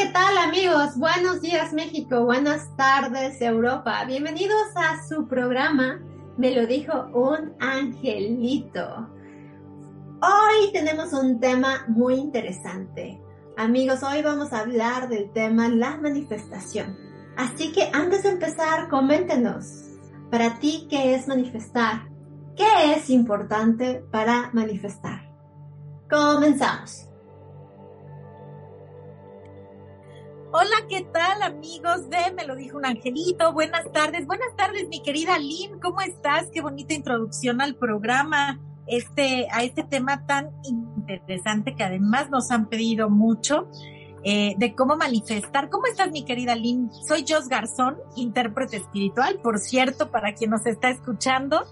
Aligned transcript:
¿qué 0.00 0.06
tal 0.06 0.38
amigos? 0.38 0.96
Buenos 0.96 1.42
días 1.42 1.74
México, 1.74 2.24
buenas 2.24 2.74
tardes 2.74 3.38
Europa. 3.42 4.02
Bienvenidos 4.06 4.74
a 4.74 5.06
su 5.06 5.28
programa, 5.28 6.00
me 6.38 6.54
lo 6.54 6.66
dijo 6.66 7.10
un 7.12 7.52
angelito. 7.60 9.10
Hoy 10.22 10.72
tenemos 10.72 11.12
un 11.12 11.38
tema 11.38 11.84
muy 11.88 12.14
interesante. 12.14 13.20
Amigos, 13.58 14.02
hoy 14.02 14.22
vamos 14.22 14.54
a 14.54 14.60
hablar 14.60 15.10
del 15.10 15.30
tema 15.32 15.68
la 15.68 15.98
manifestación. 15.98 16.96
Así 17.36 17.70
que 17.70 17.90
antes 17.92 18.22
de 18.22 18.30
empezar, 18.30 18.88
coméntenos, 18.88 19.66
para 20.30 20.58
ti, 20.60 20.86
¿qué 20.88 21.14
es 21.14 21.28
manifestar? 21.28 22.08
¿Qué 22.56 22.94
es 22.94 23.10
importante 23.10 24.02
para 24.10 24.48
manifestar? 24.54 25.30
Comenzamos. 26.08 27.09
Hola, 30.52 30.84
¿qué 30.88 31.02
tal 31.12 31.42
amigos 31.42 32.10
de 32.10 32.32
Me 32.34 32.44
lo 32.44 32.56
dijo 32.56 32.76
un 32.76 32.84
angelito? 32.84 33.52
Buenas 33.52 33.84
tardes, 33.92 34.26
buenas 34.26 34.48
tardes 34.56 34.88
mi 34.88 35.00
querida 35.00 35.38
Lynn, 35.38 35.78
¿cómo 35.78 36.00
estás? 36.00 36.48
Qué 36.52 36.60
bonita 36.60 36.92
introducción 36.92 37.60
al 37.60 37.76
programa, 37.76 38.58
este, 38.88 39.46
a 39.52 39.62
este 39.62 39.84
tema 39.84 40.26
tan 40.26 40.50
interesante 40.64 41.76
que 41.76 41.84
además 41.84 42.30
nos 42.30 42.50
han 42.50 42.68
pedido 42.68 43.08
mucho. 43.08 43.68
Eh, 44.22 44.54
de 44.58 44.74
cómo 44.74 44.96
manifestar. 44.96 45.70
¿Cómo 45.70 45.86
estás, 45.86 46.10
mi 46.10 46.26
querida 46.26 46.54
Lynn? 46.54 46.90
Soy 46.92 47.24
Jos 47.26 47.48
Garzón, 47.48 47.96
intérprete 48.16 48.76
espiritual, 48.76 49.40
por 49.42 49.58
cierto, 49.58 50.10
para 50.10 50.34
quien 50.34 50.50
nos 50.50 50.66
está 50.66 50.90
escuchando 50.90 51.64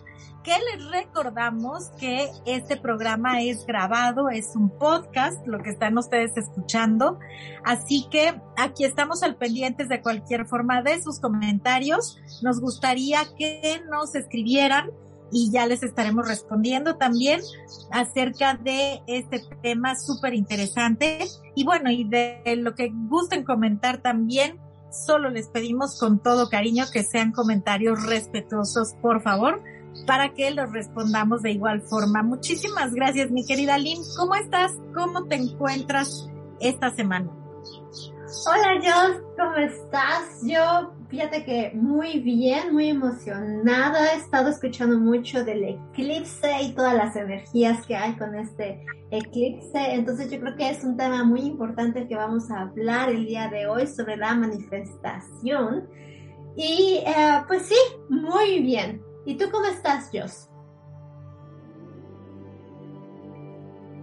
que 0.49 0.79
les 0.79 0.91
recordamos 0.91 1.91
que 2.01 2.31
este 2.47 2.79
programa 2.79 3.43
es 3.43 3.67
grabado, 3.67 4.31
es 4.31 4.57
un 4.57 4.71
podcast, 4.71 5.47
lo 5.47 5.59
que 5.59 5.69
están 5.69 5.99
ustedes 5.99 6.35
escuchando. 6.39 7.19
Así 7.65 8.07
que 8.11 8.41
aquí 8.57 8.85
estamos 8.85 9.23
al 9.23 9.37
pendientes 9.37 9.91
de 9.91 10.01
cualquier 10.01 10.47
forma 10.47 10.81
de 10.81 11.03
sus 11.03 11.21
comentarios. 11.21 12.19
Nos 12.41 12.63
gustaría 12.63 13.21
que 13.37 13.83
nos 13.91 14.15
escribieran 14.15 14.91
y 15.31 15.51
ya 15.51 15.67
les 15.67 15.83
estaremos 15.83 16.27
respondiendo 16.27 16.97
también 16.97 17.43
acerca 17.91 18.55
de 18.55 19.03
este 19.07 19.43
tema 19.63 19.97
súper 19.97 20.33
interesante. 20.33 21.27
Y 21.57 21.65
bueno, 21.65 21.91
y 21.91 22.05
de 22.05 22.41
lo 22.57 22.75
que 22.75 22.91
gusten 22.91 23.45
comentar 23.45 23.99
también, 23.99 24.59
solo 24.91 25.29
les 25.29 25.49
pedimos 25.49 26.01
con 26.01 26.23
todo 26.23 26.49
cariño 26.49 26.87
que 26.91 27.03
sean 27.03 27.33
comentarios 27.33 28.07
respetuosos, 28.07 28.95
por 29.03 29.21
favor 29.21 29.63
para 30.09 30.31
que 30.33 30.51
los 30.51 30.73
respondamos 30.73 31.43
de 31.43 31.51
igual 31.53 31.83
forma. 31.83 32.23
Muchísimas 32.23 32.95
gracias, 32.95 33.31
mi 33.31 33.45
querida 33.45 33.77
Lynn. 33.77 34.01
¿Cómo 34.17 34.35
estás? 34.37 34.73
¿Cómo 34.95 35.25
te 35.25 35.35
encuentras 35.35 36.31
esta 36.61 36.91
semana? 36.91 37.31
Hola, 38.47 38.81
Jos, 38.83 39.23
¿cómo 39.37 39.57
estás? 39.57 40.41
Yo, 40.45 40.95
fíjate 41.11 41.45
que 41.45 41.73
muy 41.75 42.21
bien, 42.21 42.73
muy 42.73 42.89
emocionada. 42.89 44.15
He 44.15 44.17
estado 44.17 44.49
escuchando 44.49 44.99
mucho 44.99 45.45
del 45.45 45.63
eclipse 45.65 46.63
y 46.63 46.73
todas 46.73 46.95
las 46.95 47.15
energías 47.15 47.85
que 47.85 47.95
hay 47.95 48.17
con 48.17 48.35
este 48.35 48.83
eclipse. 49.11 49.93
Entonces, 49.93 50.31
yo 50.31 50.41
creo 50.41 50.57
que 50.57 50.71
es 50.71 50.85
un 50.85 50.97
tema 50.97 51.23
muy 51.23 51.41
importante 51.41 52.09
que 52.09 52.17
vamos 52.17 52.51
a 52.51 52.63
hablar 52.63 53.11
el 53.11 53.27
día 53.27 53.49
de 53.49 53.67
hoy 53.67 53.87
sobre 53.87 54.17
la 54.17 54.35
manifestación. 54.35 55.87
Y 56.57 57.03
eh, 57.07 57.43
pues 57.47 57.67
sí, 57.67 57.77
muy 58.09 58.61
bien. 58.61 59.03
¿Y 59.29 59.35
tú 59.37 59.45
cómo 59.53 59.67
estás, 59.67 60.09
Jos? 60.11 60.49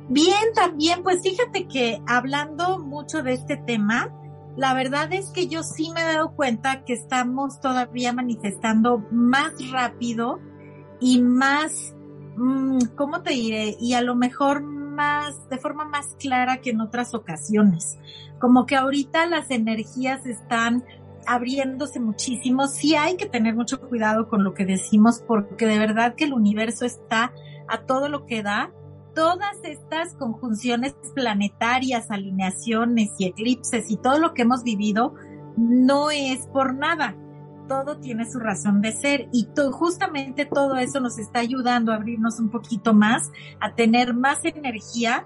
Bien, 0.08 0.54
también, 0.54 1.02
pues 1.02 1.24
fíjate 1.24 1.68
que 1.68 2.00
hablando 2.06 2.78
mucho 2.78 3.24
de 3.24 3.34
este 3.34 3.58
tema, 3.58 4.14
la 4.56 4.76
verdad 4.76 5.12
es 5.12 5.32
que 5.32 5.48
yo 5.48 5.64
sí 5.64 5.90
me 5.96 6.02
he 6.02 6.14
dado 6.14 6.36
cuenta 6.36 6.84
que 6.84 6.94
estamos 6.94 7.60
todavía 7.60 8.14
manifestando 8.14 9.00
más 9.10 9.54
rápido 9.72 10.40
y 11.00 11.24
más, 11.24 11.96
mm, 12.38 12.80
¿cómo 12.96 13.24
te 13.24 13.34
diré? 13.34 13.78
Y 13.80 13.94
a 13.94 14.04
lo 14.04 14.14
mejor 14.14 14.62
más, 14.62 15.50
de 15.50 15.58
forma 15.58 15.86
más 15.86 16.16
clara 16.20 16.58
que 16.62 16.70
en 16.70 16.82
otras 16.82 17.16
ocasiones. 17.16 17.98
Como 18.40 18.68
que 18.68 18.76
ahorita 18.76 19.26
las 19.26 19.50
energías 19.50 20.28
están 20.28 20.84
abriéndose 21.28 22.00
muchísimo. 22.00 22.68
Sí 22.68 22.96
hay 22.96 23.18
que 23.18 23.26
tener 23.26 23.56
mucho 23.56 23.80
cuidado 23.80 24.28
con 24.28 24.44
lo 24.44 24.54
que 24.54 24.66
decimos 24.66 25.24
porque 25.28 25.66
de 25.66 25.80
verdad 25.80 26.16
que 26.16 26.26
el 26.26 26.34
universo 26.34 26.86
está 26.86 27.34
a 27.68 27.82
todo 27.82 28.10
lo 28.10 28.26
que 28.26 28.44
da. 28.44 28.72
Todas 29.14 29.58
estas 29.64 30.14
conjunciones 30.16 30.94
planetarias, 31.14 32.12
alineaciones 32.12 33.12
y 33.18 33.26
eclipses 33.26 33.90
y 33.90 33.98
todo 33.98 34.20
lo 34.20 34.34
que 34.34 34.42
hemos 34.42 34.64
vivido 34.64 35.16
no 35.58 36.12
es 36.12 36.48
por 36.48 36.74
nada. 36.74 37.16
Todo 37.68 37.98
tiene 37.98 38.30
su 38.30 38.40
razón 38.40 38.82
de 38.82 38.92
ser 38.92 39.30
y 39.32 39.48
justamente 39.72 40.46
todo 40.46 40.76
eso 40.76 41.00
nos 41.00 41.18
está 41.18 41.40
ayudando 41.40 41.92
a 41.92 41.96
abrirnos 41.96 42.40
un 42.40 42.50
poquito 42.50 42.94
más, 42.94 43.32
a 43.60 43.74
tener 43.74 44.14
más 44.14 44.40
energía 44.44 45.26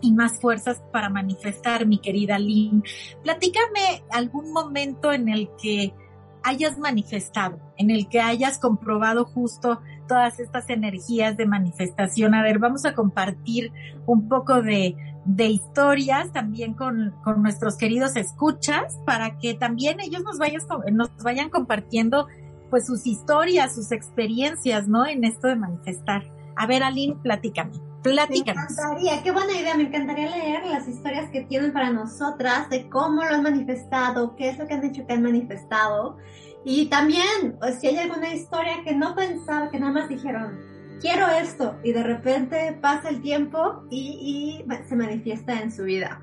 y 0.00 0.12
más 0.12 0.40
fuerzas 0.40 0.82
para 0.92 1.08
manifestar, 1.08 1.86
mi 1.86 1.98
querida 1.98 2.38
Lynn. 2.38 2.82
Platícame 3.22 4.02
algún 4.10 4.52
momento 4.52 5.12
en 5.12 5.28
el 5.28 5.50
que 5.60 5.94
hayas 6.42 6.78
manifestado, 6.78 7.58
en 7.78 7.90
el 7.90 8.08
que 8.08 8.20
hayas 8.20 8.58
comprobado 8.58 9.24
justo 9.24 9.80
todas 10.06 10.38
estas 10.38 10.68
energías 10.68 11.36
de 11.36 11.46
manifestación. 11.46 12.34
A 12.34 12.42
ver, 12.42 12.58
vamos 12.58 12.84
a 12.84 12.94
compartir 12.94 13.72
un 14.06 14.28
poco 14.28 14.62
de, 14.62 14.94
de 15.24 15.46
historias 15.46 16.32
también 16.32 16.74
con, 16.74 17.14
con, 17.24 17.42
nuestros 17.42 17.76
queridos 17.76 18.16
escuchas 18.16 18.98
para 19.06 19.38
que 19.38 19.54
también 19.54 20.00
ellos 20.00 20.22
nos, 20.22 20.38
vayas, 20.38 20.66
nos 20.92 21.10
vayan 21.22 21.48
compartiendo 21.48 22.28
pues 22.70 22.86
sus 22.86 23.06
historias, 23.06 23.74
sus 23.74 23.90
experiencias, 23.92 24.86
¿no? 24.86 25.06
En 25.06 25.24
esto 25.24 25.48
de 25.48 25.56
manifestar. 25.56 26.30
A 26.56 26.66
ver, 26.66 26.82
Aline, 26.82 27.16
platícame. 27.22 27.93
Platícanos. 28.04 28.64
Me 28.68 28.82
encantaría, 28.82 29.22
qué 29.22 29.30
buena 29.32 29.52
idea, 29.54 29.74
me 29.76 29.84
encantaría 29.84 30.28
leer 30.28 30.66
las 30.66 30.86
historias 30.86 31.30
que 31.30 31.40
tienen 31.40 31.72
para 31.72 31.90
nosotras 31.90 32.68
de 32.68 32.88
cómo 32.90 33.24
lo 33.24 33.34
han 33.34 33.42
manifestado, 33.42 34.36
qué 34.36 34.50
es 34.50 34.58
lo 34.58 34.66
que 34.66 34.74
han 34.74 34.82
dicho 34.82 35.06
que 35.06 35.14
han 35.14 35.22
manifestado. 35.22 36.18
Y 36.64 36.86
también, 36.86 37.56
pues, 37.58 37.80
si 37.80 37.86
hay 37.86 37.96
alguna 37.96 38.32
historia 38.32 38.82
que 38.84 38.94
no 38.94 39.14
pensaba, 39.14 39.70
que 39.70 39.80
nada 39.80 39.92
más 39.92 40.10
dijeron, 40.10 40.60
quiero 41.00 41.26
esto, 41.28 41.76
y 41.82 41.92
de 41.92 42.02
repente 42.02 42.78
pasa 42.80 43.08
el 43.08 43.22
tiempo 43.22 43.84
y, 43.90 44.62
y 44.68 44.86
se 44.86 44.96
manifiesta 44.96 45.60
en 45.60 45.72
su 45.72 45.84
vida. 45.84 46.22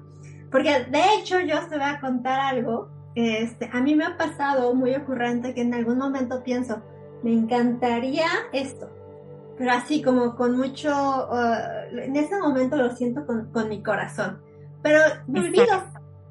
Porque 0.51 0.85
de 0.85 1.15
hecho 1.15 1.39
yo 1.39 1.59
te 1.67 1.77
voy 1.77 1.87
a 1.87 1.99
contar 1.99 2.39
algo, 2.39 2.89
este, 3.15 3.69
a 3.73 3.81
mí 3.81 3.95
me 3.95 4.05
ha 4.05 4.17
pasado 4.17 4.75
muy 4.75 4.93
ocurrente 4.93 5.55
que 5.55 5.61
en 5.61 5.73
algún 5.73 5.97
momento 5.97 6.43
pienso, 6.43 6.81
me 7.23 7.33
encantaría 7.33 8.27
esto, 8.53 8.89
pero 9.61 9.73
así 9.73 10.01
como 10.01 10.35
con 10.35 10.57
mucho, 10.57 10.89
uh, 10.89 11.95
en 11.95 12.15
ese 12.15 12.39
momento 12.39 12.77
lo 12.77 12.95
siento 12.95 13.27
con, 13.27 13.51
con 13.51 13.69
mi 13.69 13.83
corazón, 13.83 14.41
pero 14.81 14.99
me 15.27 15.41
olvido, 15.41 15.83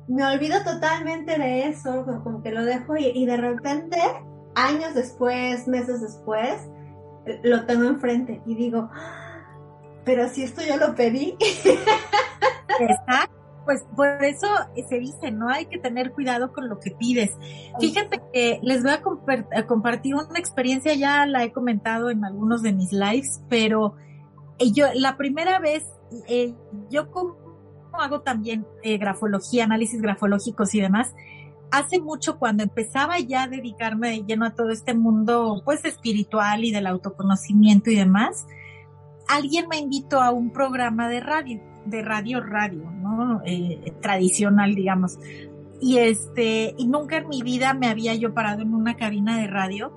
me 0.08 0.26
olvido 0.26 0.64
totalmente 0.64 1.38
de 1.38 1.68
eso, 1.68 2.04
como, 2.24 2.42
que 2.42 2.50
lo 2.50 2.64
dejo 2.64 2.96
y, 2.96 3.06
y, 3.14 3.26
de 3.26 3.36
repente, 3.36 3.98
años 4.56 4.94
después, 4.94 5.68
meses 5.68 6.00
después, 6.00 6.68
lo 7.44 7.66
tengo 7.66 7.84
enfrente 7.84 8.42
y 8.46 8.56
digo, 8.56 8.91
ah, 8.92 9.44
pero 10.04 10.28
si 10.28 10.42
esto 10.42 10.62
yo 10.62 10.76
lo 10.76 10.97
pedí. 10.97 11.36
Exacto 12.80 13.40
pues 13.65 13.84
por 13.94 14.25
eso 14.25 14.47
se 14.88 14.98
dice, 14.98 15.31
no 15.31 15.48
hay 15.48 15.66
que 15.66 15.78
tener 15.78 16.12
cuidado 16.12 16.53
con 16.53 16.69
lo 16.69 16.81
que 16.81 16.91
pides. 16.93 17.31
Fíjate 17.78 18.21
que 18.32 18.60
les 18.62 18.82
voy 18.82 18.93
a, 18.93 19.66
compartir 19.66 20.15
una 20.15 20.38
experiencia, 20.38 20.94
ya 20.94 21.27
la 21.27 21.45
he 21.45 21.53
comentado 21.53 22.10
en 22.10 22.24
algunos 22.24 22.62
de 22.62 22.72
mis 22.72 22.92
lives, 22.92 23.42
pero 23.48 23.95
eh, 24.59 24.72
yo 24.72 24.86
la 24.95 25.16
primera 25.16 25.59
vez, 25.59 25.84
eh, 26.28 26.54
yo 26.91 27.10
como 27.10 27.36
hago 27.92 28.21
también 28.21 28.66
eh, 28.83 28.98
grafología, 28.98 29.65
análisis 29.65 30.01
grafológicos 30.01 30.74
y 30.74 30.80
demás, 30.80 31.15
hace 31.71 32.01
mucho 32.01 32.39
cuando 32.39 32.62
empezaba 32.62 33.18
ya 33.21 33.45
a 33.45 33.48
dedicarme 33.48 34.10
de 34.10 34.24
lleno 34.24 34.47
a 34.47 34.54
todo 34.54 34.71
este 34.71 34.95
mundo 34.95 35.62
pues 35.65 35.84
espiritual 35.84 36.65
y 36.65 36.72
del 36.72 36.86
autoconocimiento 36.86 37.91
y 37.91 37.97
demás, 37.97 38.47
alguien 39.28 39.68
me 39.68 39.78
invitó 39.78 40.21
a 40.21 40.30
un 40.30 40.51
programa 40.51 41.09
de 41.09 41.21
radio 41.21 41.70
de 41.86 42.03
radio 42.03 42.41
radio, 42.41 42.91
¿no? 42.91 43.42
Eh, 43.44 43.92
tradicional, 44.00 44.74
digamos. 44.74 45.18
Y 45.80 45.98
este, 45.98 46.74
y 46.77 46.86
nunca 46.86 47.18
en 47.18 47.28
mi 47.28 47.42
vida 47.42 47.74
me 47.74 47.88
había 47.88 48.15
yo 48.15 48.34
parado 48.34 48.62
en 48.62 48.74
una 48.74 48.97
cabina 48.97 49.38
de 49.38 49.47
radio. 49.47 49.92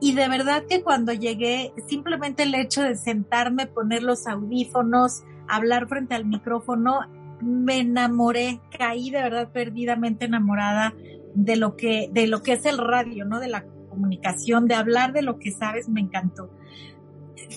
Y 0.00 0.14
de 0.14 0.28
verdad 0.28 0.64
que 0.68 0.82
cuando 0.82 1.12
llegué, 1.12 1.72
simplemente 1.86 2.42
el 2.42 2.54
hecho 2.54 2.82
de 2.82 2.96
sentarme, 2.96 3.66
poner 3.66 4.02
los 4.02 4.26
audífonos, 4.26 5.22
hablar 5.48 5.86
frente 5.86 6.14
al 6.14 6.24
micrófono, 6.24 7.00
me 7.40 7.80
enamoré, 7.80 8.60
caí 8.76 9.10
de 9.10 9.22
verdad 9.22 9.52
perdidamente 9.52 10.24
enamorada 10.24 10.94
de 11.34 11.56
lo 11.56 11.76
que, 11.76 12.08
de 12.12 12.26
lo 12.26 12.42
que 12.42 12.52
es 12.54 12.66
el 12.66 12.78
radio, 12.78 13.24
¿no? 13.24 13.38
De 13.38 13.48
la 13.48 13.64
comunicación, 13.90 14.66
de 14.66 14.74
hablar 14.74 15.12
de 15.12 15.22
lo 15.22 15.38
que 15.38 15.50
sabes, 15.50 15.88
me 15.88 16.00
encantó 16.00 16.50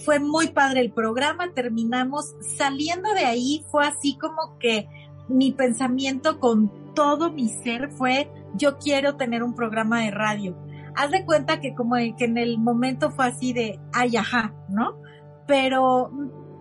fue 0.04 0.20
muy 0.20 0.48
padre 0.48 0.82
el 0.82 0.92
programa, 0.92 1.52
terminamos 1.54 2.36
saliendo 2.58 3.14
de 3.14 3.26
ahí, 3.26 3.66
fue 3.72 3.86
así 3.86 4.18
como 4.18 4.58
que 4.60 4.88
mi 5.28 5.52
pensamiento 5.52 6.40
con 6.40 6.94
todo 6.94 7.32
mi 7.32 7.50
ser 7.50 7.92
fue, 7.92 8.32
yo 8.56 8.78
quiero 8.78 9.16
tener 9.16 9.44
un 9.44 9.54
programa 9.54 10.02
de 10.02 10.12
radio. 10.12 10.58
Haz 10.96 11.12
de 11.12 11.26
cuenta 11.26 11.60
que 11.60 11.76
como 11.76 11.96
que 11.96 12.26
en 12.26 12.38
el 12.38 12.58
momento 12.58 13.12
fue 13.12 13.26
así 13.26 13.54
de, 13.54 13.80
ay, 13.94 14.16
ajá, 14.16 14.54
¿no? 14.70 14.98
Pero 15.46 16.10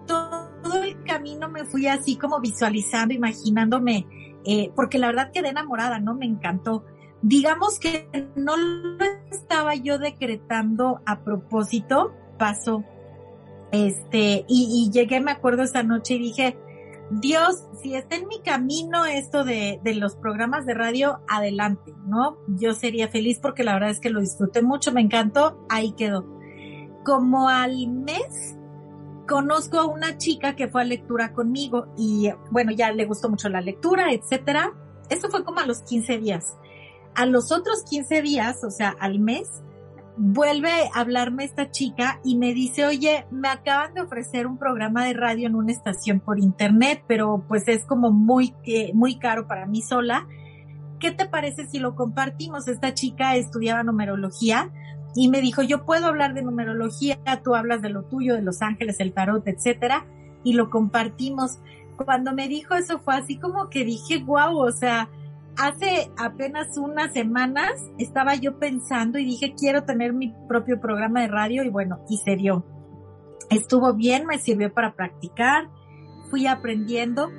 todo 0.07 0.83
el 0.83 1.03
camino 1.05 1.49
me 1.49 1.65
fui 1.65 1.87
así 1.87 2.17
como 2.17 2.41
visualizando, 2.41 3.15
imaginándome, 3.15 4.07
eh, 4.45 4.73
porque 4.75 4.99
la 4.99 5.07
verdad 5.07 5.31
quedé 5.33 5.51
enamorada, 5.51 6.01
¿no? 6.01 6.15
Me 6.15 6.27
encantó. 6.27 6.85
Digamos 7.23 7.79
que 7.79 8.09
no 8.37 8.57
lo 8.57 9.05
estaba 9.31 9.75
yo 9.77 9.99
decretando 9.99 11.01
a 11.07 11.21
propósito, 11.21 12.13
pasó. 12.39 12.85
Este, 13.75 14.45
y, 14.47 14.89
llegué, 14.93 15.21
me 15.21 15.33
acuerdo 15.33 15.65
esa 15.65 15.83
noche 15.83 16.15
y 16.15 16.19
dije, 16.21 16.57
Dios, 17.11 17.65
si 17.83 17.97
está 17.97 18.15
en 18.15 18.29
mi 18.29 18.41
camino 18.41 19.05
esto 19.05 19.43
de, 19.43 19.81
de, 19.83 19.95
los 19.97 20.15
programas 20.15 20.65
de 20.65 20.75
radio, 20.75 21.19
adelante, 21.27 21.93
¿no? 22.07 22.39
Yo 22.47 22.73
sería 22.75 23.09
feliz 23.09 23.41
porque 23.43 23.65
la 23.65 23.75
verdad 23.75 23.91
es 23.91 23.99
que 23.99 24.11
lo 24.11 24.21
disfruté 24.21 24.63
mucho, 24.63 24.93
me 24.93 25.01
encantó, 25.01 25.67
ahí 25.69 25.91
quedó. 25.91 26.25
Como 27.05 27.49
al 27.49 27.89
mes, 27.89 28.57
conozco 29.27 29.81
a 29.81 29.87
una 29.87 30.19
chica 30.19 30.55
que 30.55 30.69
fue 30.69 30.83
a 30.83 30.85
lectura 30.85 31.33
conmigo 31.33 31.89
y 31.97 32.31
bueno, 32.53 32.71
ya 32.71 32.93
le 32.93 33.07
gustó 33.07 33.29
mucho 33.29 33.49
la 33.49 33.61
lectura, 33.61 34.13
etcétera. 34.13 34.73
Eso 35.11 35.29
fue 35.31 35.45
como 35.45 35.59
a 35.59 35.67
los 35.67 35.83
15 35.83 36.19
días. 36.19 36.57
A 37.17 37.27
los 37.27 37.51
otros 37.51 37.83
15 37.91 38.23
días, 38.23 38.63
o 38.63 38.71
sea, 38.71 38.95
al 39.01 39.19
mes, 39.19 39.65
vuelve 40.17 40.71
a 40.95 41.01
hablarme 41.01 41.45
esta 41.45 41.71
chica 41.71 42.21
y 42.25 42.37
me 42.37 42.55
dice, 42.55 42.87
oye, 42.87 43.27
me 43.31 43.49
acaban 43.49 43.95
de 43.95 44.03
ofrecer 44.03 44.47
un 44.47 44.59
programa 44.59 45.05
de 45.05 45.15
radio 45.15 45.47
en 45.47 45.57
una 45.57 45.73
estación 45.73 46.21
por 46.21 46.39
internet, 46.39 47.03
pero 47.09 47.45
pues 47.49 47.67
es 47.69 47.85
como 47.85 48.13
muy, 48.13 48.55
muy 48.95 49.19
caro 49.19 49.47
para 49.47 49.67
mí 49.67 49.83
sola. 49.83 50.27
¿Qué 51.01 51.11
te 51.11 51.27
parece 51.27 51.67
si 51.67 51.79
lo 51.79 51.97
compartimos? 51.97 52.69
Esta 52.69 52.95
chica 52.95 53.37
estudiaba 53.37 53.83
numerología 53.83 54.71
y 55.15 55.29
me 55.29 55.41
dijo, 55.41 55.63
yo 55.63 55.85
puedo 55.85 56.07
hablar 56.07 56.35
de 56.35 56.43
numerología, 56.43 57.19
tú 57.43 57.55
hablas 57.55 57.83
de 57.83 57.91
lo 57.91 58.05
tuyo, 58.05 58.35
de 58.35 58.43
los 58.43 58.63
ángeles, 58.63 59.01
el 59.01 59.13
tarot, 59.13 59.47
etcétera, 59.47 60.07
y 60.45 60.55
lo 60.55 60.71
compartimos. 60.71 61.59
Cuando 61.97 62.33
me 62.33 62.49
dijo 62.49 62.75
eso 62.75 62.99
fue 62.99 63.15
así 63.15 63.39
como 63.39 63.69
que 63.69 63.85
dije, 63.85 64.23
wow, 64.25 64.59
o 64.59 64.73
sea, 64.73 65.09
hace 65.59 66.11
apenas 66.17 66.77
unas 66.77 67.13
semanas 67.13 67.73
estaba 67.99 68.35
yo 68.35 68.59
pensando 68.59 69.19
y 69.19 69.25
dije, 69.25 69.55
quiero 69.59 69.85
tener 69.85 70.13
mi 70.13 70.35
propio 70.49 70.81
programa 70.81 71.23
de 71.23 71.29
radio 71.29 71.65
y 71.65 71.71
bueno, 71.71 72.05
y 72.09 72.19
se 72.19 72.37
dio. 72.37 72.65
Estuvo 73.51 73.95
bien, 73.95 74.27
me 74.27 74.39
sirvió 74.39 74.73
para 74.73 74.95
practicar, 74.95 75.69
fui 76.31 76.47
aprendiendo 76.47 77.31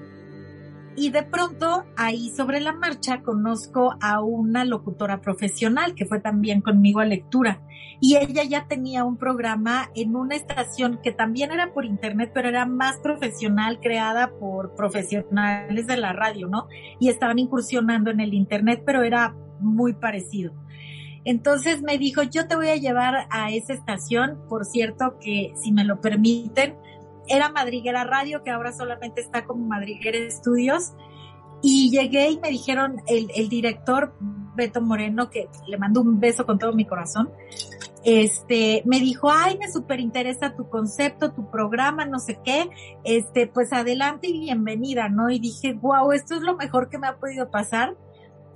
y 0.96 1.12
de 1.12 1.24
pronto 1.24 1.86
ahí 1.98 2.30
sobre 2.30 2.60
la 2.60 2.74
marcha 2.74 3.22
conozco 3.22 3.96
a 4.02 4.22
una 4.22 4.66
locutora 4.66 5.22
profesional 5.22 5.96
que 5.96 6.06
fue 6.06 6.20
también 6.20 6.62
conmigo 6.62 7.00
a 7.00 7.06
lectura 7.06 7.62
y 8.00 8.18
ella 8.18 8.44
ya 8.44 8.68
tenía 8.68 9.04
un 9.04 9.18
programa 9.18 9.90
en 9.96 10.16
una 10.16 10.36
estación 10.36 11.00
que 11.02 11.12
también 11.12 11.52
era 11.52 11.74
por 11.74 11.86
internet 11.86 12.32
pero 12.34 12.50
era 12.50 12.66
más 12.66 12.98
profesional 13.00 13.80
creada 13.80 14.32
por 14.40 14.76
profesionales 14.76 15.88
de 15.88 15.98
la 15.98 16.14
radio, 16.14 16.48
¿no? 16.48 16.68
Y 17.00 17.10
estaban 17.10 17.40
incursionando 17.40 18.12
en 18.12 18.20
el 18.20 18.34
internet 18.34 18.84
pero 18.86 19.04
era 19.04 19.36
muy 19.60 19.94
parecido. 19.94 20.54
Entonces 21.26 21.82
me 21.82 21.98
dijo, 21.98 22.22
yo 22.22 22.48
te 22.48 22.56
voy 22.56 22.68
a 22.68 22.76
llevar 22.76 23.26
a 23.32 23.52
esa 23.52 23.74
estación, 23.74 24.40
por 24.48 24.64
cierto 24.64 25.18
que 25.20 25.54
si 25.56 25.72
me 25.72 25.84
lo 25.84 26.00
permiten, 26.00 26.76
era 27.28 27.50
Madriguera 27.50 28.04
Radio, 28.04 28.44
que 28.44 28.52
ahora 28.52 28.72
solamente 28.72 29.22
está 29.22 29.46
como 29.46 29.66
Madriguera 29.66 30.18
Estudios. 30.18 30.94
Y 31.62 31.90
llegué 31.90 32.30
y 32.30 32.40
me 32.40 32.50
dijeron 32.50 33.02
el, 33.08 33.32
el 33.36 33.50
director 33.50 34.14
Beto 34.56 34.82
Moreno, 34.82 35.30
que 35.30 35.50
le 35.68 35.78
mando 35.78 36.02
un 36.02 36.20
beso 36.20 36.46
con 36.46 36.60
todo 36.60 36.74
mi 36.74 36.86
corazón, 36.86 37.30
este, 38.06 38.84
me 38.86 39.00
dijo, 39.00 39.32
ay, 39.32 39.58
me 39.58 39.72
súper 39.72 40.00
interesa 40.00 40.56
tu 40.56 40.70
concepto, 40.70 41.32
tu 41.32 41.50
programa, 41.50 42.06
no 42.06 42.20
sé 42.20 42.40
qué, 42.46 42.70
este, 43.04 43.48
pues 43.48 43.74
adelante 43.74 44.28
y 44.28 44.40
bienvenida, 44.40 45.10
¿no? 45.10 45.32
Y 45.32 45.40
dije, 45.40 45.74
wow, 45.74 46.12
esto 46.12 46.36
es 46.36 46.42
lo 46.42 46.56
mejor 46.56 46.90
que 46.90 47.00
me 47.00 47.08
ha 47.08 47.18
podido 47.18 47.50
pasar. 47.50 47.96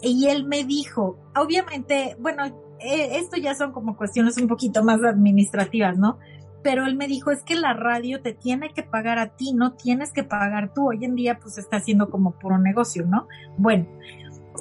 Y 0.02 0.28
él 0.28 0.46
me 0.46 0.64
dijo, 0.64 1.18
obviamente, 1.36 2.16
bueno, 2.20 2.46
eh, 2.80 3.18
esto 3.18 3.38
ya 3.38 3.56
son 3.56 3.74
como 3.74 3.98
cuestiones 3.98 4.38
un 4.38 4.48
poquito 4.48 4.84
más 4.84 5.04
administrativas, 5.04 5.98
¿no? 5.98 6.20
Pero 6.64 6.86
él 6.86 6.96
me 6.96 7.08
dijo, 7.08 7.32
es 7.32 7.44
que 7.44 7.56
la 7.56 7.74
radio 7.74 8.22
te 8.22 8.34
tiene 8.34 8.74
que 8.74 8.84
pagar 8.84 9.18
a 9.18 9.36
ti, 9.36 9.54
no 9.54 9.74
tienes 9.74 10.12
que 10.12 10.24
pagar 10.24 10.74
tú. 10.74 10.90
Hoy 10.90 11.06
en 11.06 11.16
día 11.16 11.40
pues 11.40 11.58
está 11.58 11.78
haciendo 11.78 12.10
como 12.10 12.32
puro 12.32 12.58
negocio, 12.58 13.06
¿no? 13.06 13.28
Bueno, 13.58 13.88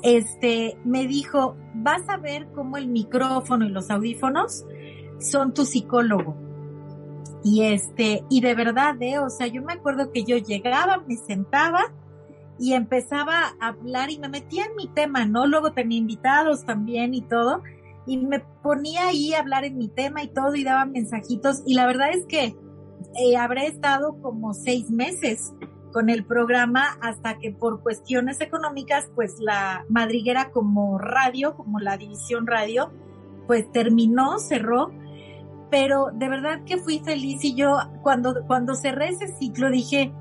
este, 0.03 0.79
me 0.85 1.07
dijo, 1.07 1.57
vas 1.75 2.09
a 2.09 2.17
ver 2.17 2.49
cómo 2.55 2.77
el 2.77 2.89
micrófono 2.89 3.65
y 3.65 3.71
los 3.71 3.91
audífonos 3.91 4.65
son 5.19 5.55
tu 5.55 5.65
psicólogo. 5.65 6.37
Y 7.43 7.65
este, 7.65 8.25
y 8.29 8.41
de 8.41 8.55
verdad, 8.55 9.01
¿eh? 9.01 9.19
o 9.19 9.31
sea, 9.31 9.47
yo 9.47 9.63
me 9.63 9.73
acuerdo 9.73 10.13
que 10.13 10.25
yo 10.25 10.37
llegaba, 10.37 11.03
me 11.07 11.17
sentaba 11.17 11.93
y 12.59 12.75
empezaba 12.75 13.55
a 13.61 13.69
hablar 13.69 14.11
y 14.11 14.19
me 14.19 14.29
metía 14.29 14.65
en 14.67 14.77
mi 14.77 14.89
tema, 14.89 15.25
¿no? 15.25 15.47
Luego 15.47 15.73
tenía 15.73 15.99
invitados 15.99 16.65
también 16.65 17.15
y 17.15 17.23
todo 17.23 17.63
y 18.09 18.17
me 18.17 18.41
ponía 18.63 19.09
ahí 19.09 19.35
a 19.35 19.41
hablar 19.41 19.65
en 19.65 19.77
mi 19.77 19.89
tema 19.89 20.23
y 20.23 20.29
todo 20.29 20.55
y 20.55 20.65
daba 20.65 20.87
mensajitos 20.87 21.63
y 21.67 21.75
la 21.75 21.87
verdad 21.87 22.11
es 22.11 22.27
que 22.27 22.57
eh, 23.15 23.37
habré 23.37 23.67
estado 23.67 24.21
como 24.21 24.55
seis 24.55 24.91
meses 24.91 25.53
con 25.93 26.11
el 26.11 26.25
programa 26.25 26.99
hasta 27.01 27.39
que 27.39 27.53
por 27.53 27.83
cuestiones 27.83 28.41
económicas 28.41 29.11
pues 29.15 29.37
la 29.39 29.85
madriguera 29.89 30.51
como 30.51 30.99
radio, 30.99 31.55
como 31.55 31.81
la 31.81 31.97
división 31.97 32.47
radio, 32.47 32.93
pues 33.47 33.71
terminó, 33.73 34.39
cerró, 34.39 34.91
pero 35.71 36.09
de 36.13 36.29
verdad 36.29 36.65
que 36.65 36.79
fui 36.79 37.01
feliz 37.01 37.45
y 37.45 37.55
yo 37.55 37.77
cuando, 38.03 38.47
cuando 38.47 38.75
cerré 38.75 39.09
ese 39.09 39.29
ciclo 39.39 39.71
dije, 39.71 40.13